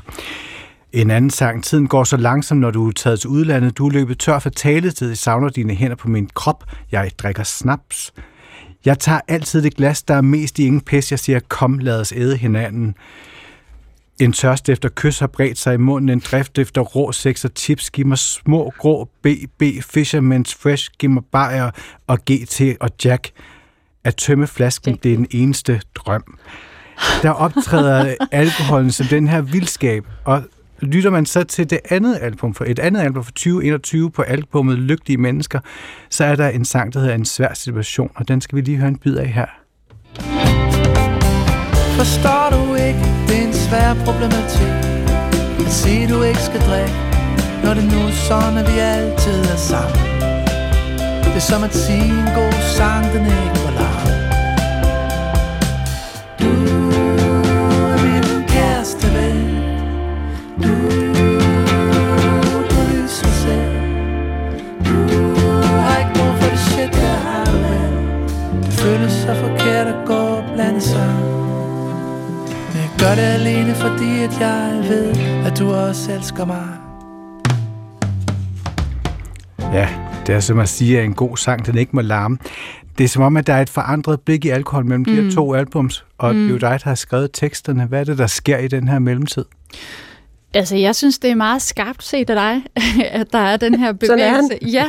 [0.94, 3.78] En anden sang, tiden går så langsomt, når du er taget til udlandet.
[3.78, 5.08] Du er løbet tør for taletid.
[5.08, 6.64] Jeg savner dine hænder på min krop.
[6.92, 8.14] Jeg drikker snaps.
[8.86, 11.12] Jeg tager altid det glas, der er mest i ingen pæs.
[11.12, 12.96] Jeg siger, kom, lad os æde hinanden.
[14.20, 16.10] En tørst efter kys har bredt sig i munden.
[16.10, 17.89] En drift efter rå sex og chips.
[17.89, 20.92] Giv mig små, grå BB Fisherman's Fresh.
[21.00, 21.72] Giv mig bajer
[22.08, 23.32] og GT og Jack.
[24.04, 26.38] At tømme flasken, det er den eneste drøm.
[27.22, 30.44] Der optræder alkoholen som den her vildskab, og
[30.82, 34.79] lytter man så til det andet album, for et andet album fra 2021 på albumet
[34.79, 35.59] Lygtige Mennesker,
[36.09, 38.77] så er der en sang, der hedder En svær situation, og den skal vi lige
[38.77, 39.45] høre en bid af her.
[41.97, 44.73] Forstår du ikke, det er en svær problematik
[45.65, 46.97] At sige, du ikke skal drikke
[47.63, 49.99] Når det nu er sådan, at vi altid er sammen
[51.23, 53.61] Det er som at sige en god sang, den ikke
[73.02, 76.68] gør det alene fordi at jeg ved At du også elsker mig
[79.74, 79.89] Ja,
[80.28, 82.38] det er som at sige, at en god sang, den ikke må larme.
[82.97, 85.06] Det er som om, at der er et forandret blik i alkohol mellem mm.
[85.06, 85.32] de her mm.
[85.32, 86.41] to albums, og mm.
[86.41, 87.86] det er jo dig, der har skrevet teksterne.
[87.86, 89.45] Hvad er det, der sker i den her mellemtid?
[90.54, 92.64] Altså, jeg synes, det er meget skarpt set af dig,
[93.22, 94.58] at der er den her bevægelse.
[94.62, 94.86] ja,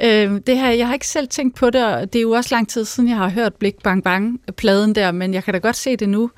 [0.00, 2.54] øh, det her, jeg har ikke selv tænkt på det, og det er jo også
[2.54, 5.76] lang tid siden, jeg har hørt Blik Bang Bang-pladen der, men jeg kan da godt
[5.76, 6.30] se det nu,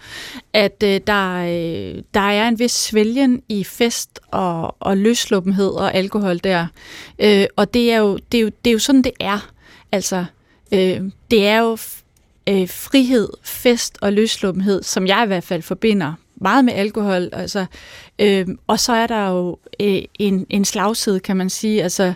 [0.53, 5.95] at øh, der, øh, der er en vis svælgen i fest og, og løsluppenhed og
[5.95, 6.67] alkohol der.
[7.19, 9.51] Øh, og det er, jo, det, er jo, det er jo sådan, det er.
[9.93, 10.25] Altså,
[10.73, 11.01] øh,
[11.31, 11.79] det er jo
[12.49, 17.29] øh, frihed, fest og løsluppenhed, som jeg i hvert fald forbinder meget med alkohol.
[17.33, 17.67] Altså,
[18.19, 21.83] øh, og så er der jo øh, en, en slagside, kan man sige.
[21.83, 22.13] Altså,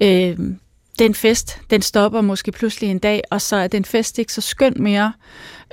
[0.00, 0.38] øh,
[0.98, 4.40] den fest, den stopper måske pludselig en dag, og så er den fest ikke så
[4.40, 5.12] skøn mere.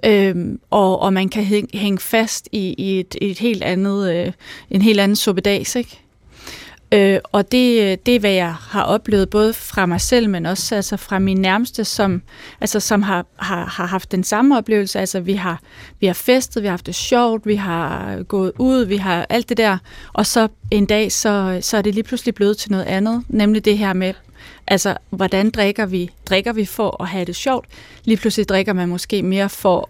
[0.05, 4.31] Øhm, og, og man kan hænge fast i, i et, et helt andet, øh,
[4.69, 5.99] en helt anden suppedags, ikke?
[6.91, 10.75] Øh, og det, det er, hvad jeg har oplevet, både fra mig selv, men også
[10.75, 12.21] altså fra min nærmeste, som,
[12.61, 14.99] altså, som har, har, har haft den samme oplevelse.
[14.99, 15.59] Altså, vi har,
[15.99, 19.49] vi har festet, vi har haft det sjovt, vi har gået ud, vi har alt
[19.49, 19.77] det der.
[20.13, 23.65] Og så en dag, så, så er det lige pludselig blevet til noget andet, nemlig
[23.65, 24.13] det her med,
[24.67, 26.09] altså, hvordan drikker vi?
[26.25, 27.65] Drikker vi for at have det sjovt?
[28.03, 29.89] Lige pludselig drikker man måske mere for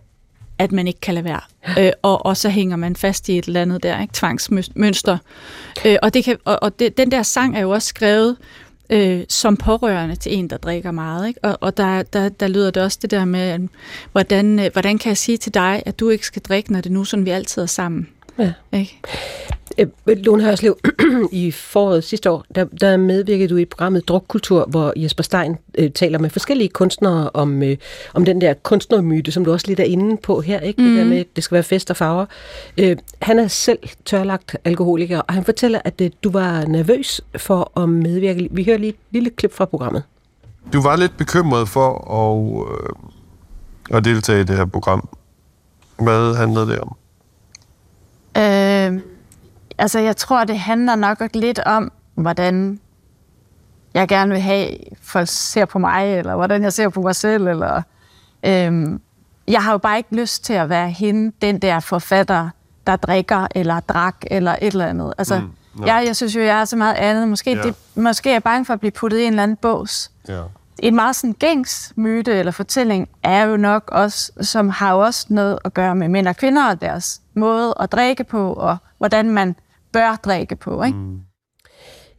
[0.59, 1.41] at man ikke kan lade være.
[1.79, 4.13] Øh, og, og så hænger man fast i et eller andet der, ikke?
[4.13, 5.17] tvangsmønster.
[5.85, 8.37] Øh, og det kan, og, og det, den der sang er jo også skrevet
[8.89, 11.27] øh, som pårørende til en, der drikker meget.
[11.27, 11.39] Ikke?
[11.43, 13.67] Og, og der, der, der lyder det også det der med,
[14.11, 16.89] hvordan, øh, hvordan kan jeg sige til dig, at du ikke skal drikke, når det
[16.89, 18.07] er nu sådan, vi altid er sammen.
[18.39, 18.53] Ja.
[18.73, 19.01] Ikke?
[19.77, 20.77] Øh, Lone Hørslev,
[21.31, 25.91] i foråret sidste år, der, der medvirkede du i programmet Drukkultur, hvor Jesper Stein øh,
[25.91, 27.77] taler med forskellige kunstnere om, øh,
[28.13, 30.81] om den der kunstnermyte, som du også lidt er inde på her, ikke?
[30.81, 30.87] Mm.
[30.87, 31.13] Det der mhm.
[31.13, 32.25] med, det skal være fest og farver.
[32.77, 37.79] Øh, han er selv tørlagt alkoholiker, og han fortæller, at øh, du var nervøs for
[37.81, 38.47] at medvirke.
[38.51, 40.03] Vi hører lige et lille klip fra programmet.
[40.73, 42.67] Du var lidt bekymret for at,
[43.91, 45.09] øh, at deltage i det her program.
[45.99, 46.95] Hvad handlede det om?
[48.37, 49.01] Øh,
[49.77, 52.79] altså, jeg tror, det handler nok lidt om, hvordan
[53.93, 57.47] jeg gerne vil have, folk ser på mig, eller hvordan jeg ser på mig selv,
[57.47, 57.81] eller...
[58.43, 59.01] Øhm,
[59.47, 62.49] jeg har jo bare ikke lyst til at være hende, den der forfatter,
[62.87, 65.13] der drikker, eller drak, eller et eller andet.
[65.17, 65.85] Altså, mm, no.
[65.85, 67.27] jeg, jeg synes jo, jeg er så meget andet.
[67.27, 67.63] Måske, yeah.
[67.63, 70.11] det, måske er jeg bange for at blive puttet i en eller anden bås.
[70.29, 70.43] Yeah.
[70.79, 75.25] En meget sådan gængs myte eller fortælling er jo nok også, som har jo også
[75.29, 79.29] noget at gøre med mænd og kvinder og deres måde at drikke på, og hvordan
[79.29, 79.55] man
[79.91, 80.83] bør drikke på.
[80.83, 80.97] Ikke?
[80.97, 81.19] Mm.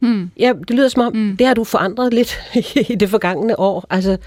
[0.01, 0.31] Mm.
[0.39, 1.37] Ja, det lyder som om, mm.
[1.37, 2.39] det har du forandret lidt
[2.89, 3.85] i det forgangne år.
[3.89, 4.17] Altså,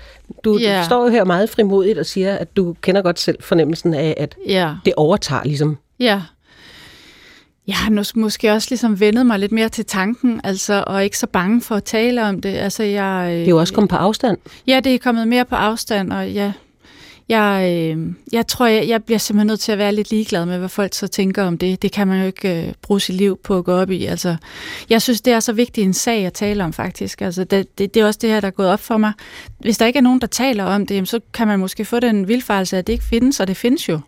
[0.44, 0.78] du, Ja.
[0.80, 4.14] du står jo her meget frimodigt og siger, at du kender godt selv fornemmelsen af,
[4.16, 4.74] at Ja.
[4.84, 5.78] det overtager ligesom.
[6.00, 6.22] Ja.
[7.66, 11.18] Jeg har mås- måske også ligesom vendet mig lidt mere til tanken, altså, og ikke
[11.18, 12.54] så bange for at tale om det.
[12.56, 14.38] Altså, jeg, Det er jo også kommet på afstand.
[14.66, 16.52] Ja, det er kommet mere på afstand, og ja,
[17.32, 20.58] jeg, øh, jeg tror, jeg, jeg bliver simpelthen nødt til at være lidt ligeglad med,
[20.58, 21.82] hvad folk så tænker om det.
[21.82, 24.04] Det kan man jo ikke øh, bruge sit liv på at gå op i.
[24.04, 24.36] Altså,
[24.90, 27.22] jeg synes, det er så vigtig en sag at tale om, faktisk.
[27.22, 29.12] Altså, det, det, det er også det her, der er gået op for mig.
[29.58, 32.00] Hvis der ikke er nogen, der taler om det, jamen, så kan man måske få
[32.00, 34.00] den vilfarelse, at det ikke findes, og det findes jo.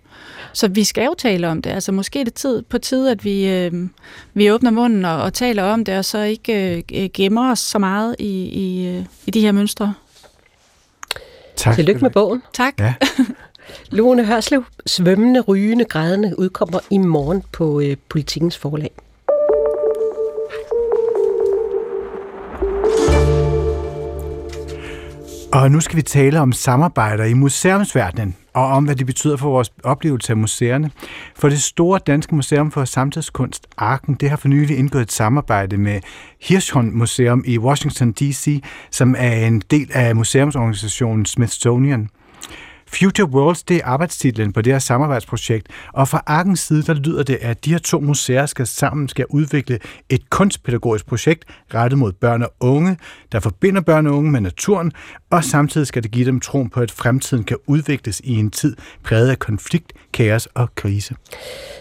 [0.53, 1.71] Så vi skal jo tale om det.
[1.71, 3.73] Altså måske er det tid, på tide, at vi, øh,
[4.35, 7.79] vi åbner munden og, og taler om det, og så ikke øh, gemmer os så
[7.79, 9.95] meget i, i, øh, i de her mønstre.
[11.57, 11.75] Tak.
[11.75, 12.43] Tillykke med bogen.
[12.55, 12.81] Tak.
[12.81, 12.95] Ja.
[13.97, 18.91] Lone Hørslev, Svømmende, Rygende, Grædende, udkommer i morgen på øh, Politikens forlag.
[25.53, 29.51] Og nu skal vi tale om samarbejder i museumsverdenen, og om hvad det betyder for
[29.51, 30.91] vores oplevelse af museerne.
[31.37, 35.77] For det store danske museum for samtidskunst, Arken, det har for nylig indgået et samarbejde
[35.77, 36.01] med
[36.41, 42.09] Hirschhorn Museum i Washington D.C., som er en del af museumsorganisationen Smithsonian.
[42.99, 47.23] Future Worlds, det er arbejdstitlen på det her samarbejdsprojekt, og fra Arkens side, der lyder
[47.23, 49.79] det, at de her to museer skal sammen skal udvikle
[50.09, 52.97] et kunstpædagogisk projekt rettet mod børn og unge,
[53.33, 54.93] der forbinder børn og unge med naturen,
[55.31, 58.77] og samtidig skal det give dem troen på, at fremtiden kan udvikles i en tid
[59.05, 61.15] præget af konflikt, kaos og krise.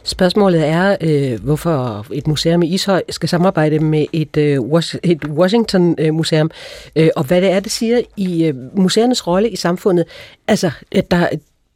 [0.03, 4.59] Spørgsmålet er, øh, hvorfor et museum i Ishøj skal samarbejde med et, øh,
[5.03, 6.51] et Washington-museum,
[6.95, 10.05] øh, øh, og hvad det er, det siger i øh, museernes rolle i samfundet.
[10.47, 11.27] Altså, at der,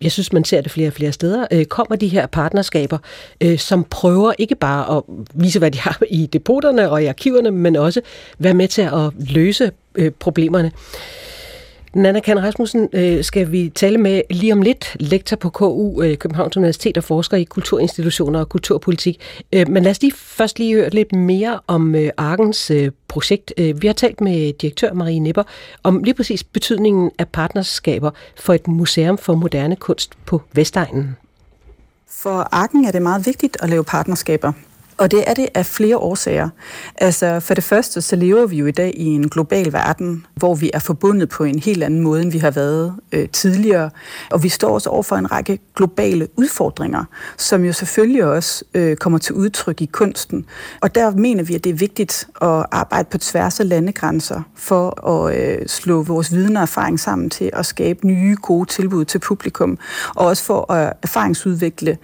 [0.01, 2.97] jeg synes, man ser det flere og flere steder, øh, kommer de her partnerskaber,
[3.41, 5.03] øh, som prøver ikke bare at
[5.33, 8.01] vise, hvad de har i depoterne og i arkiverne, men også
[8.39, 10.71] være med til at løse øh, problemerne.
[11.97, 16.17] Nana Kan Rasmussen øh, skal vi tale med lige om lidt, lektor på KU, øh,
[16.17, 19.21] Københavns Universitet og forsker i kulturinstitutioner og kulturpolitik.
[19.53, 23.53] Øh, men lad os lige først lige høre lidt mere om øh, Arkens øh, projekt.
[23.57, 25.43] Øh, vi har talt med direktør Marie Nipper
[25.83, 31.15] om lige præcis betydningen af partnerskaber for et museum for moderne kunst på Vestegnen.
[32.09, 34.53] For Arken er det meget vigtigt at lave partnerskaber.
[34.97, 36.49] Og det er det af flere årsager.
[36.95, 40.55] Altså for det første, så lever vi jo i dag i en global verden, hvor
[40.55, 43.89] vi er forbundet på en helt anden måde, end vi har været øh, tidligere.
[44.31, 47.03] Og vi står også over for en række globale udfordringer,
[47.37, 50.45] som jo selvfølgelig også øh, kommer til udtryk i kunsten.
[50.81, 55.07] Og der mener vi, at det er vigtigt at arbejde på tværs af landegrænser for
[55.09, 59.19] at øh, slå vores viden og erfaring sammen til at skabe nye, gode tilbud til
[59.19, 59.77] publikum.
[60.15, 61.97] Og også for at erfaringsudvikle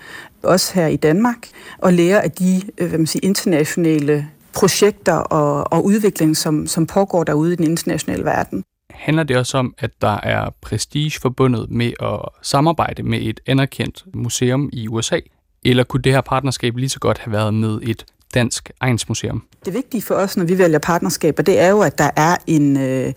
[0.43, 1.37] også her i Danmark,
[1.77, 6.87] og lære af de øh, hvad man siger, internationale projekter og, og udvikling, som, som
[6.87, 8.63] pågår derude i den internationale verden.
[8.91, 14.03] handler det også om, at der er prestige forbundet med at samarbejde med et anerkendt
[14.13, 15.19] museum i USA?
[15.65, 19.43] Eller kunne det her partnerskab lige så godt have været med et dansk egensmuseum?
[19.65, 22.77] Det vigtige for os, når vi vælger partnerskaber, det er jo, at der er en,
[22.77, 23.13] øh,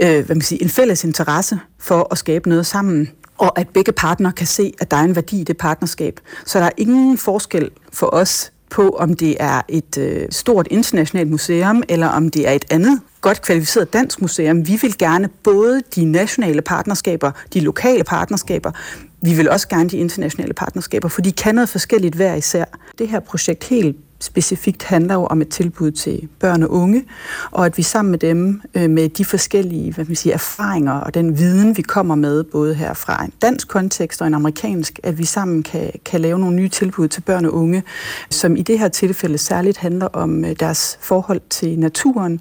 [0.00, 3.10] øh, hvad man siger, en fælles interesse for at skabe noget sammen
[3.40, 6.20] og at begge partnere kan se, at der er en værdi i det partnerskab.
[6.46, 11.30] Så der er ingen forskel for os på, om det er et øh, stort internationalt
[11.30, 14.68] museum, eller om det er et andet godt kvalificeret dansk museum.
[14.68, 18.72] Vi vil gerne både de nationale partnerskaber, de lokale partnerskaber,
[19.22, 22.64] vi vil også gerne de internationale partnerskaber, for de kan noget forskelligt hver især.
[22.98, 27.04] Det her projekt helt specifikt handler jo om et tilbud til børn og unge,
[27.50, 31.14] og at vi sammen med dem, øh, med de forskellige hvad man siger, erfaringer og
[31.14, 35.18] den viden, vi kommer med, både her fra en dansk kontekst og en amerikansk, at
[35.18, 37.82] vi sammen kan, kan lave nogle nye tilbud til børn og unge,
[38.30, 42.40] som i det her tilfælde særligt handler om øh, deres forhold til naturen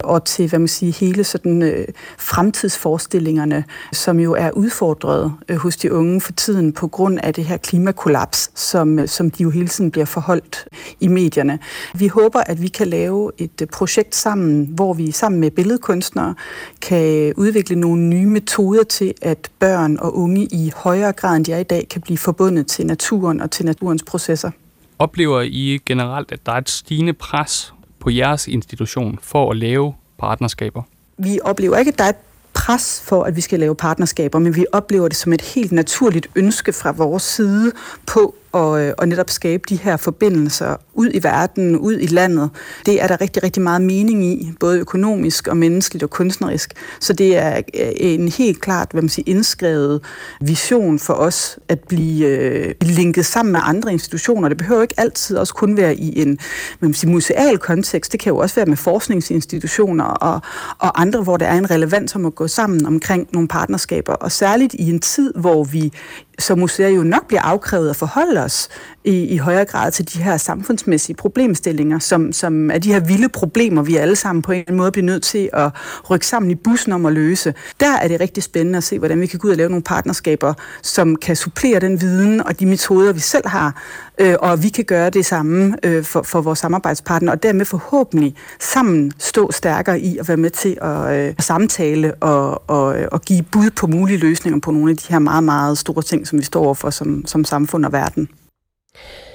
[0.00, 1.86] og til, hvad man siger, hele sådan øh,
[2.18, 7.44] fremtidsforestillingerne, som jo er udfordret øh, hos de unge for tiden på grund af det
[7.44, 10.68] her klimakollaps, som, øh, som de jo hele tiden bliver forholdt
[11.00, 11.58] i medierne.
[11.94, 16.34] Vi håber, at vi kan lave et øh, projekt sammen, hvor vi sammen med billedkunstnere
[16.80, 21.52] kan udvikle nogle nye metoder til, at børn og unge i højere grad end de
[21.52, 24.50] er i dag, kan blive forbundet til naturen og til naturens processer.
[24.98, 29.94] Oplever I generelt, at der er et stigende pres på jeres institution for at lave
[30.18, 30.82] partnerskaber?
[31.18, 32.16] Vi oplever ikke, at der er et
[32.54, 36.28] pres for, at vi skal lave partnerskaber, men vi oplever det som et helt naturligt
[36.34, 37.72] ønske fra vores side
[38.06, 42.50] på og, øh, og netop skabe de her forbindelser ud i verden, ud i landet.
[42.86, 46.72] Det er der rigtig, rigtig meget mening i, både økonomisk og menneskeligt og kunstnerisk.
[47.00, 50.00] Så det er øh, en helt klart, hvad man siger, indskrevet
[50.40, 54.48] vision for os at blive øh, linket sammen med andre institutioner.
[54.48, 56.38] Det behøver ikke altid også kun være i en
[56.78, 58.12] hvad man siger, museal kontekst.
[58.12, 60.40] Det kan jo også være med forskningsinstitutioner og,
[60.78, 64.12] og andre, hvor der er en relevans om at gå sammen omkring nogle partnerskaber.
[64.12, 65.92] Og særligt i en tid, hvor vi
[66.38, 68.68] som museer jo nok bliver afkrævet at forholde os
[69.04, 73.28] i, i højere grad til de her samfundsmæssige problemstillinger, som, som er de her vilde
[73.28, 75.70] problemer, vi alle sammen på en eller anden måde bliver nødt til at
[76.10, 77.54] rykke sammen i bussen om at løse.
[77.80, 79.82] Der er det rigtig spændende at se, hvordan vi kan gå ud og lave nogle
[79.82, 83.82] partnerskaber, som kan supplere den viden og de metoder, vi selv har,
[84.20, 88.34] øh, og vi kan gøre det samme øh, for, for vores samarbejdspartner, og dermed forhåbentlig
[88.60, 93.22] sammen stå stærkere i at være med til at øh, samtale og, og, øh, og
[93.22, 96.38] give bud på mulige løsninger på nogle af de her meget, meget store ting, som
[96.38, 98.28] vi står overfor som, som samfund og verden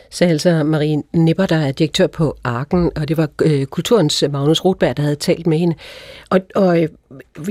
[0.10, 4.66] sagde altså Marie Nipper, der er direktør på Arken, og det var øh, kulturens Magnus
[4.66, 5.76] Rothberg, der havde talt med hende.
[6.30, 6.90] Og, og øh,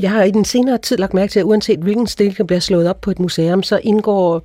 [0.02, 2.60] jeg har i den senere tid lagt mærke til, at uanset hvilken stil, der bliver
[2.60, 4.42] slået op på et museum, så indgår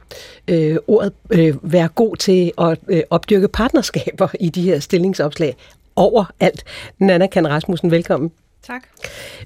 [0.47, 5.55] øh, ordet øh, være god til at øh, opdyrke partnerskaber i de her stillingsopslag
[5.95, 6.63] overalt.
[6.99, 8.31] Nana Kan Rasmussen, velkommen.
[8.67, 8.83] Tak.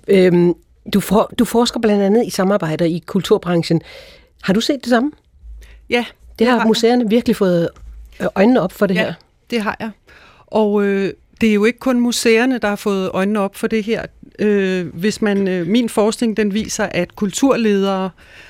[0.07, 0.53] Øhm,
[0.93, 3.82] du, for, du forsker blandt andet i samarbejder i kulturbranchen.
[4.41, 5.11] Har du set det samme?
[5.89, 6.05] Ja.
[6.39, 7.70] Det har, har museerne virkelig fået
[8.36, 9.13] øjnene op for det ja, her.
[9.49, 9.89] det har jeg.
[10.47, 13.84] Og øh, det er jo ikke kun museerne, der har fået øjnene op for det
[13.84, 14.05] her.
[14.39, 18.09] Øh, hvis man, øh, min forskning den viser, at kulturledere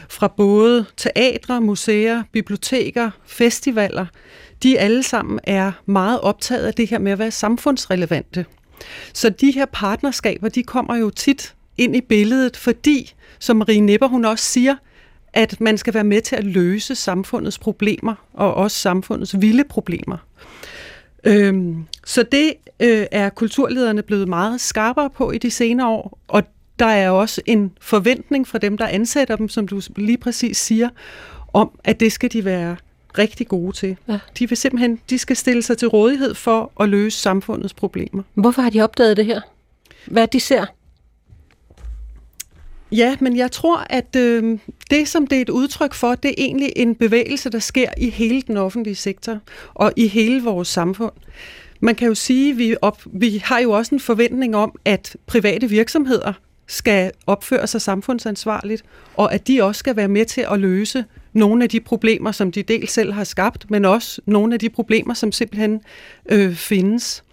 [0.10, 4.06] fra både teatre, museer, biblioteker, festivaler,
[4.64, 8.46] de alle sammen er meget optaget af det her med at være samfundsrelevante.
[9.14, 14.08] Så de her partnerskaber, de kommer jo tit ind i billedet, fordi, som Marie Nipper
[14.08, 14.76] hun også siger,
[15.38, 20.18] at man skal være med til at løse samfundets problemer, og også samfundets vilde problemer.
[21.24, 26.44] Øhm, så det øh, er kulturlederne blevet meget skarpere på i de senere år, og
[26.80, 30.90] der er også en forventning fra dem, der ansætter dem, som du lige præcis siger,
[31.54, 32.76] om at det skal de være
[33.18, 33.98] rigtig gode til.
[34.08, 34.20] Ja.
[34.40, 38.24] De vil simpelthen, de skal stille sig til rådighed for at løse samfundets problemer.
[38.34, 39.42] Hvorfor har de opdaget det her?
[40.08, 40.66] Hvad de ser?
[42.92, 44.60] Ja, men jeg tror, at øh,
[44.90, 48.10] det, som det er et udtryk for, det er egentlig en bevægelse, der sker i
[48.10, 49.40] hele den offentlige sektor
[49.74, 51.12] og i hele vores samfund.
[51.80, 55.16] Man kan jo sige, at vi, op, vi har jo også en forventning om, at
[55.26, 56.34] private virksomheder
[56.68, 58.84] skal opføre sig samfundsansvarligt,
[59.16, 62.52] og at de også skal være med til at løse nogle af de problemer, som
[62.52, 65.82] de dels selv har skabt, men også nogle af de problemer, som simpelthen
[66.30, 67.24] øh, findes.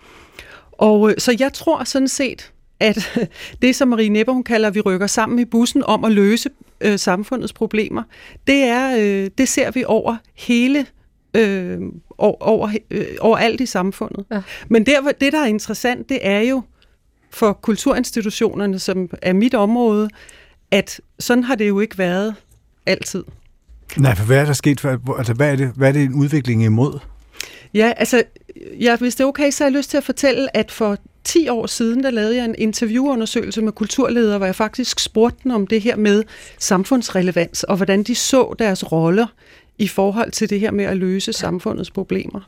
[0.73, 3.19] Og øh, så jeg tror sådan set, at
[3.63, 6.51] det, som Marie Nepper hun kalder, at vi rykker sammen i bussen om at løse
[6.81, 8.03] øh, samfundets problemer,
[8.47, 10.87] det er øh, det ser vi over hele
[11.35, 11.81] øh,
[12.19, 14.25] over, øh, over alt i samfundet.
[14.31, 14.43] Ja.
[14.69, 16.63] Men der, det, der er interessant, det er jo
[17.31, 20.09] for kulturinstitutionerne, som er mit område,
[20.71, 22.35] at sådan har det jo ikke været
[22.87, 23.25] altid.
[23.97, 24.81] Nej, for hvad er der sket?
[24.81, 26.99] For, altså, hvad, er det, hvad er det en udvikling imod?
[27.75, 28.23] Ja, altså,
[28.81, 31.49] ja, hvis det er okay, så har jeg lyst til at fortælle, at for 10
[31.49, 35.67] år siden, der lavede jeg en interviewundersøgelse med kulturledere, hvor jeg faktisk spurgte dem om
[35.67, 36.25] det her med
[36.59, 39.27] samfundsrelevans, og hvordan de så deres roller
[39.79, 42.41] i forhold til det her med at løse samfundets problemer.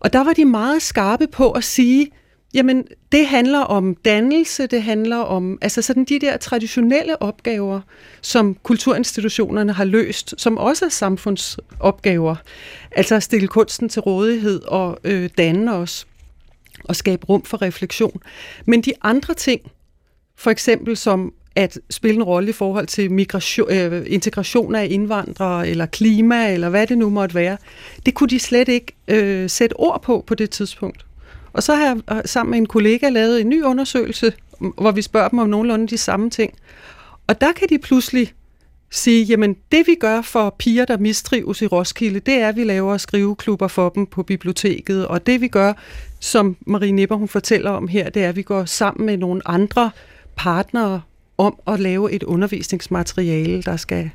[0.00, 2.10] Og der var de meget skarpe på at sige,
[2.54, 7.80] jamen det handler om dannelse, det handler om altså sådan de der traditionelle opgaver,
[8.20, 12.36] som kulturinstitutionerne har løst, som også er samfundsopgaver.
[12.90, 16.06] Altså at stille kunsten til rådighed og øh, danne os
[16.84, 18.20] og skabe rum for refleksion.
[18.66, 19.60] Men de andre ting,
[20.36, 25.68] for eksempel som at spille en rolle i forhold til migration, øh, integration af indvandrere,
[25.68, 27.56] eller klima, eller hvad det nu måtte være,
[28.06, 31.06] det kunne de slet ikke øh, sætte ord på på det tidspunkt.
[31.52, 34.32] Og så har jeg øh, sammen med en kollega lavet en ny undersøgelse,
[34.78, 36.54] hvor vi spørger dem om nogenlunde de samme ting.
[37.26, 38.32] Og der kan de pludselig
[38.94, 42.64] sige, jamen det vi gør for piger, der mistrives i Roskilde, det er, at vi
[42.64, 45.72] laver skriveklubber for dem på biblioteket, og det vi gør,
[46.20, 49.48] som Marie Nipper hun fortæller om her, det er, at vi går sammen med nogle
[49.48, 49.90] andre
[50.36, 51.02] partnere
[51.38, 54.10] om at lave et undervisningsmateriale, der skal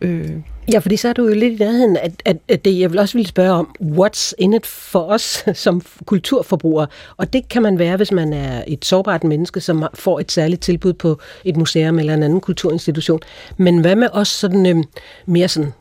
[0.00, 0.30] Øh.
[0.72, 2.98] Ja, fordi så er du jo lidt i nærheden, at, at, at det, jeg vil
[2.98, 6.86] også ville spørge om, what's in it for os som kulturforbrugere?
[7.16, 10.62] Og det kan man være, hvis man er et sårbart menneske, som får et særligt
[10.62, 13.20] tilbud på et museum eller en anden kulturinstitution.
[13.56, 14.84] Men hvad med os sådan øh,
[15.26, 15.72] mere sådan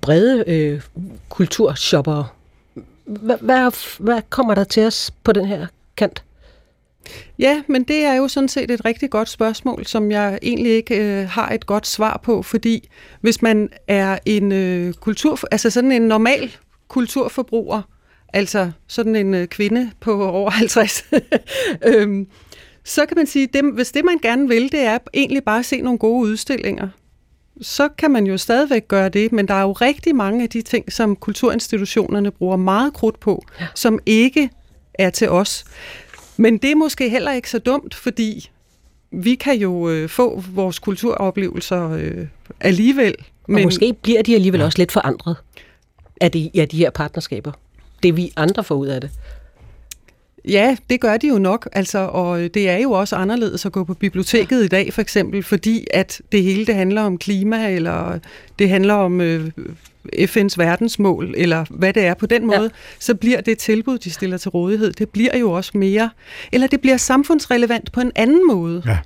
[0.00, 0.80] brede øh,
[1.28, 2.26] kulturshoppere?
[3.04, 5.66] Hvad, hvad, hvad kommer der til os på den her
[5.96, 6.22] kant?
[7.38, 11.20] Ja, men det er jo sådan set et rigtig godt spørgsmål, som jeg egentlig ikke
[11.20, 12.88] øh, har et godt svar på, fordi
[13.20, 16.56] hvis man er en øh, kultur, altså sådan en normal
[16.88, 17.82] kulturforbruger,
[18.32, 21.04] altså sådan en øh, kvinde på over 50,
[21.86, 22.26] øhm,
[22.84, 25.64] så kan man sige, at hvis det man gerne vil, det er egentlig bare at
[25.64, 26.88] se nogle gode udstillinger,
[27.60, 30.62] så kan man jo stadigvæk gøre det, men der er jo rigtig mange af de
[30.62, 33.66] ting, som kulturinstitutionerne bruger meget krudt på, ja.
[33.74, 34.50] som ikke
[34.94, 35.64] er til os.
[36.36, 38.50] Men det er måske heller ikke så dumt, fordi
[39.10, 42.26] vi kan jo øh, få vores kulturoplevelser øh,
[42.60, 43.14] alligevel.
[43.48, 43.56] Men...
[43.56, 45.36] Og måske bliver de alligevel også lidt forandret
[46.20, 47.52] af de, ja, de her partnerskaber.
[48.02, 49.10] Det vi andre får ud af det.
[50.48, 53.84] Ja, det gør de jo nok, altså, og det er jo også anderledes at gå
[53.84, 58.18] på biblioteket i dag, for eksempel, fordi at det hele det handler om klima, eller
[58.58, 59.50] det handler om øh,
[60.18, 62.68] FN's verdensmål, eller hvad det er på den måde, ja.
[62.98, 66.10] så bliver det tilbud, de stiller til rådighed, det bliver jo også mere,
[66.52, 68.82] eller det bliver samfundsrelevant på en anden måde.
[68.86, 68.98] Ja.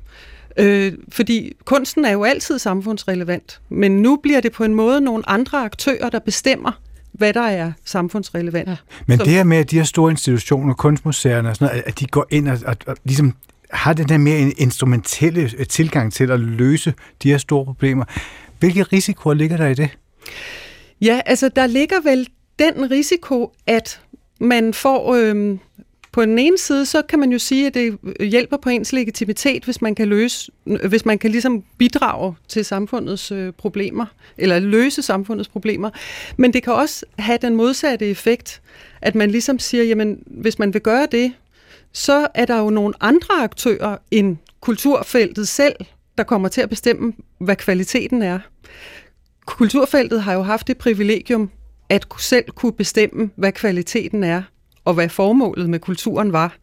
[0.59, 5.29] Øh, fordi kunsten er jo altid samfundsrelevant, men nu bliver det på en måde nogle
[5.29, 6.73] andre aktører, der bestemmer,
[7.13, 8.69] hvad der er samfundsrelevant.
[8.69, 8.77] Ja.
[9.07, 12.07] Men det her med, at de her store institutioner, kunstmuseerne og sådan noget, at de
[12.07, 13.35] går ind og, og, og ligesom
[13.71, 18.05] har den der mere instrumentelle øh, tilgang til at løse de her store problemer.
[18.59, 19.91] Hvilke risikoer ligger der i det?
[21.01, 22.29] Ja, altså der ligger vel
[22.59, 24.01] den risiko, at
[24.41, 25.59] man får øh,
[26.13, 29.65] på den ene side, så kan man jo sige, at det hjælper på ens legitimitet,
[29.65, 30.51] hvis man kan løse,
[30.89, 34.07] hvis man kan ligesom bidrage til samfundets øh, problemer,
[34.39, 35.91] eller løse samfundets problemer.
[36.37, 38.63] Men det kan også have den modsatte effekt,
[39.03, 41.33] at man ligesom siger, jamen, hvis man vil gøre det,
[41.93, 45.77] så er der jo nogle andre aktører end kulturfeltet selv,
[46.19, 48.39] der kommer til at bestemme, hvad kvaliteten er.
[49.47, 51.51] Kulturfeltet har jo haft det privilegium,
[51.89, 54.43] at selv kunne bestemme, hvad kvaliteten er
[54.85, 56.57] og hvad formålet med kulturen var.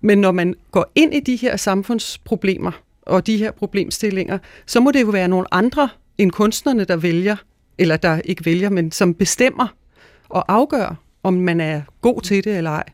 [0.00, 2.72] Men når man går ind i de her samfundsproblemer
[3.02, 7.36] og de her problemstillinger, så må det jo være nogle andre end kunstnerne, der vælger,
[7.78, 9.66] eller der ikke vælger, men som bestemmer
[10.28, 12.84] og afgør, om man er god til det eller ej.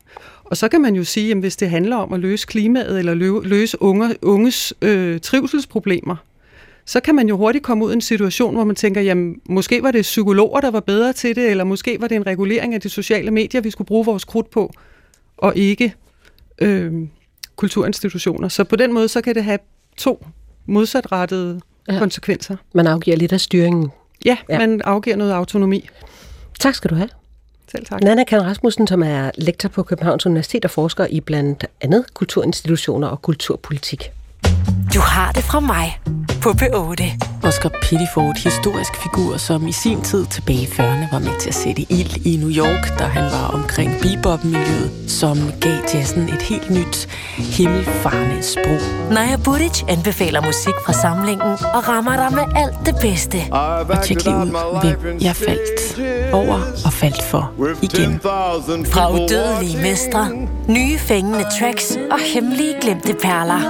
[0.43, 3.41] Og så kan man jo sige, at hvis det handler om at løse klimaet eller
[3.43, 6.15] løse unge, unges øh, trivselsproblemer,
[6.89, 9.83] så kan man jo hurtigt komme ud i en situation, hvor man tænker, jamen måske
[9.83, 12.81] var det psykologer, der var bedre til det, eller måske var det en regulering af
[12.81, 14.73] de sociale medier, vi skulle bruge vores krudt på,
[15.37, 15.95] og ikke
[16.59, 16.93] øh,
[17.55, 18.47] kulturinstitutioner.
[18.47, 19.59] Så på den måde, så kan det have
[19.97, 20.25] to
[20.65, 21.99] modsatrettede ja.
[21.99, 22.55] konsekvenser.
[22.73, 23.91] Man afgiver lidt af styringen.
[24.25, 25.89] Ja, ja, man afgiver noget autonomi.
[26.59, 27.09] Tak skal du have.
[27.71, 28.01] Selv tak.
[28.01, 33.07] Nana Kan Rasmussen, som er lektor på Københavns Universitet og forsker i blandt andet kulturinstitutioner
[33.07, 34.11] og kulturpolitik.
[34.93, 35.99] Du har det fra mig
[36.41, 37.03] på P8.
[37.43, 41.55] Oscar Pittiford, historisk figur, som i sin tid tilbage i 40'erne var med til at
[41.55, 46.69] sætte ild i New York, da han var omkring bebop-miljøet, som gav jazzen et helt
[46.69, 49.11] nyt, himmelfarende sprog.
[49.11, 53.37] Naja Buric anbefaler musik fra samlingen og rammer dig med alt det bedste.
[53.51, 58.19] Og tjek lige ud, hvem jeg faldt over og faldt for igen.
[58.85, 60.29] Fra udødelige mestre,
[60.67, 63.61] nye fængende tracks og hemmelige glemte perler.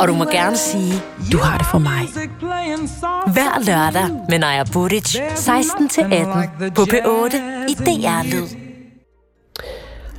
[0.00, 3.32] Og du må gerne sige, du har det for mig.
[3.32, 7.36] Hver lørdag med Naja Buric, 16-18 på P8
[7.68, 8.46] i DR Lyd.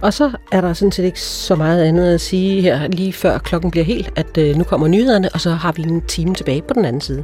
[0.01, 3.37] Og så er der sådan set ikke så meget andet at sige her lige før
[3.37, 6.61] klokken bliver helt, at øh, nu kommer nyhederne, og så har vi en time tilbage
[6.61, 7.23] på den anden side.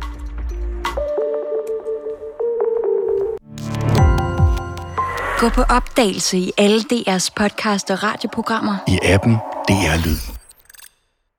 [5.39, 8.75] Gå på opdagelse i alle DR's podcast og radioprogrammer.
[8.87, 9.33] I appen
[9.67, 10.38] DR Lyd.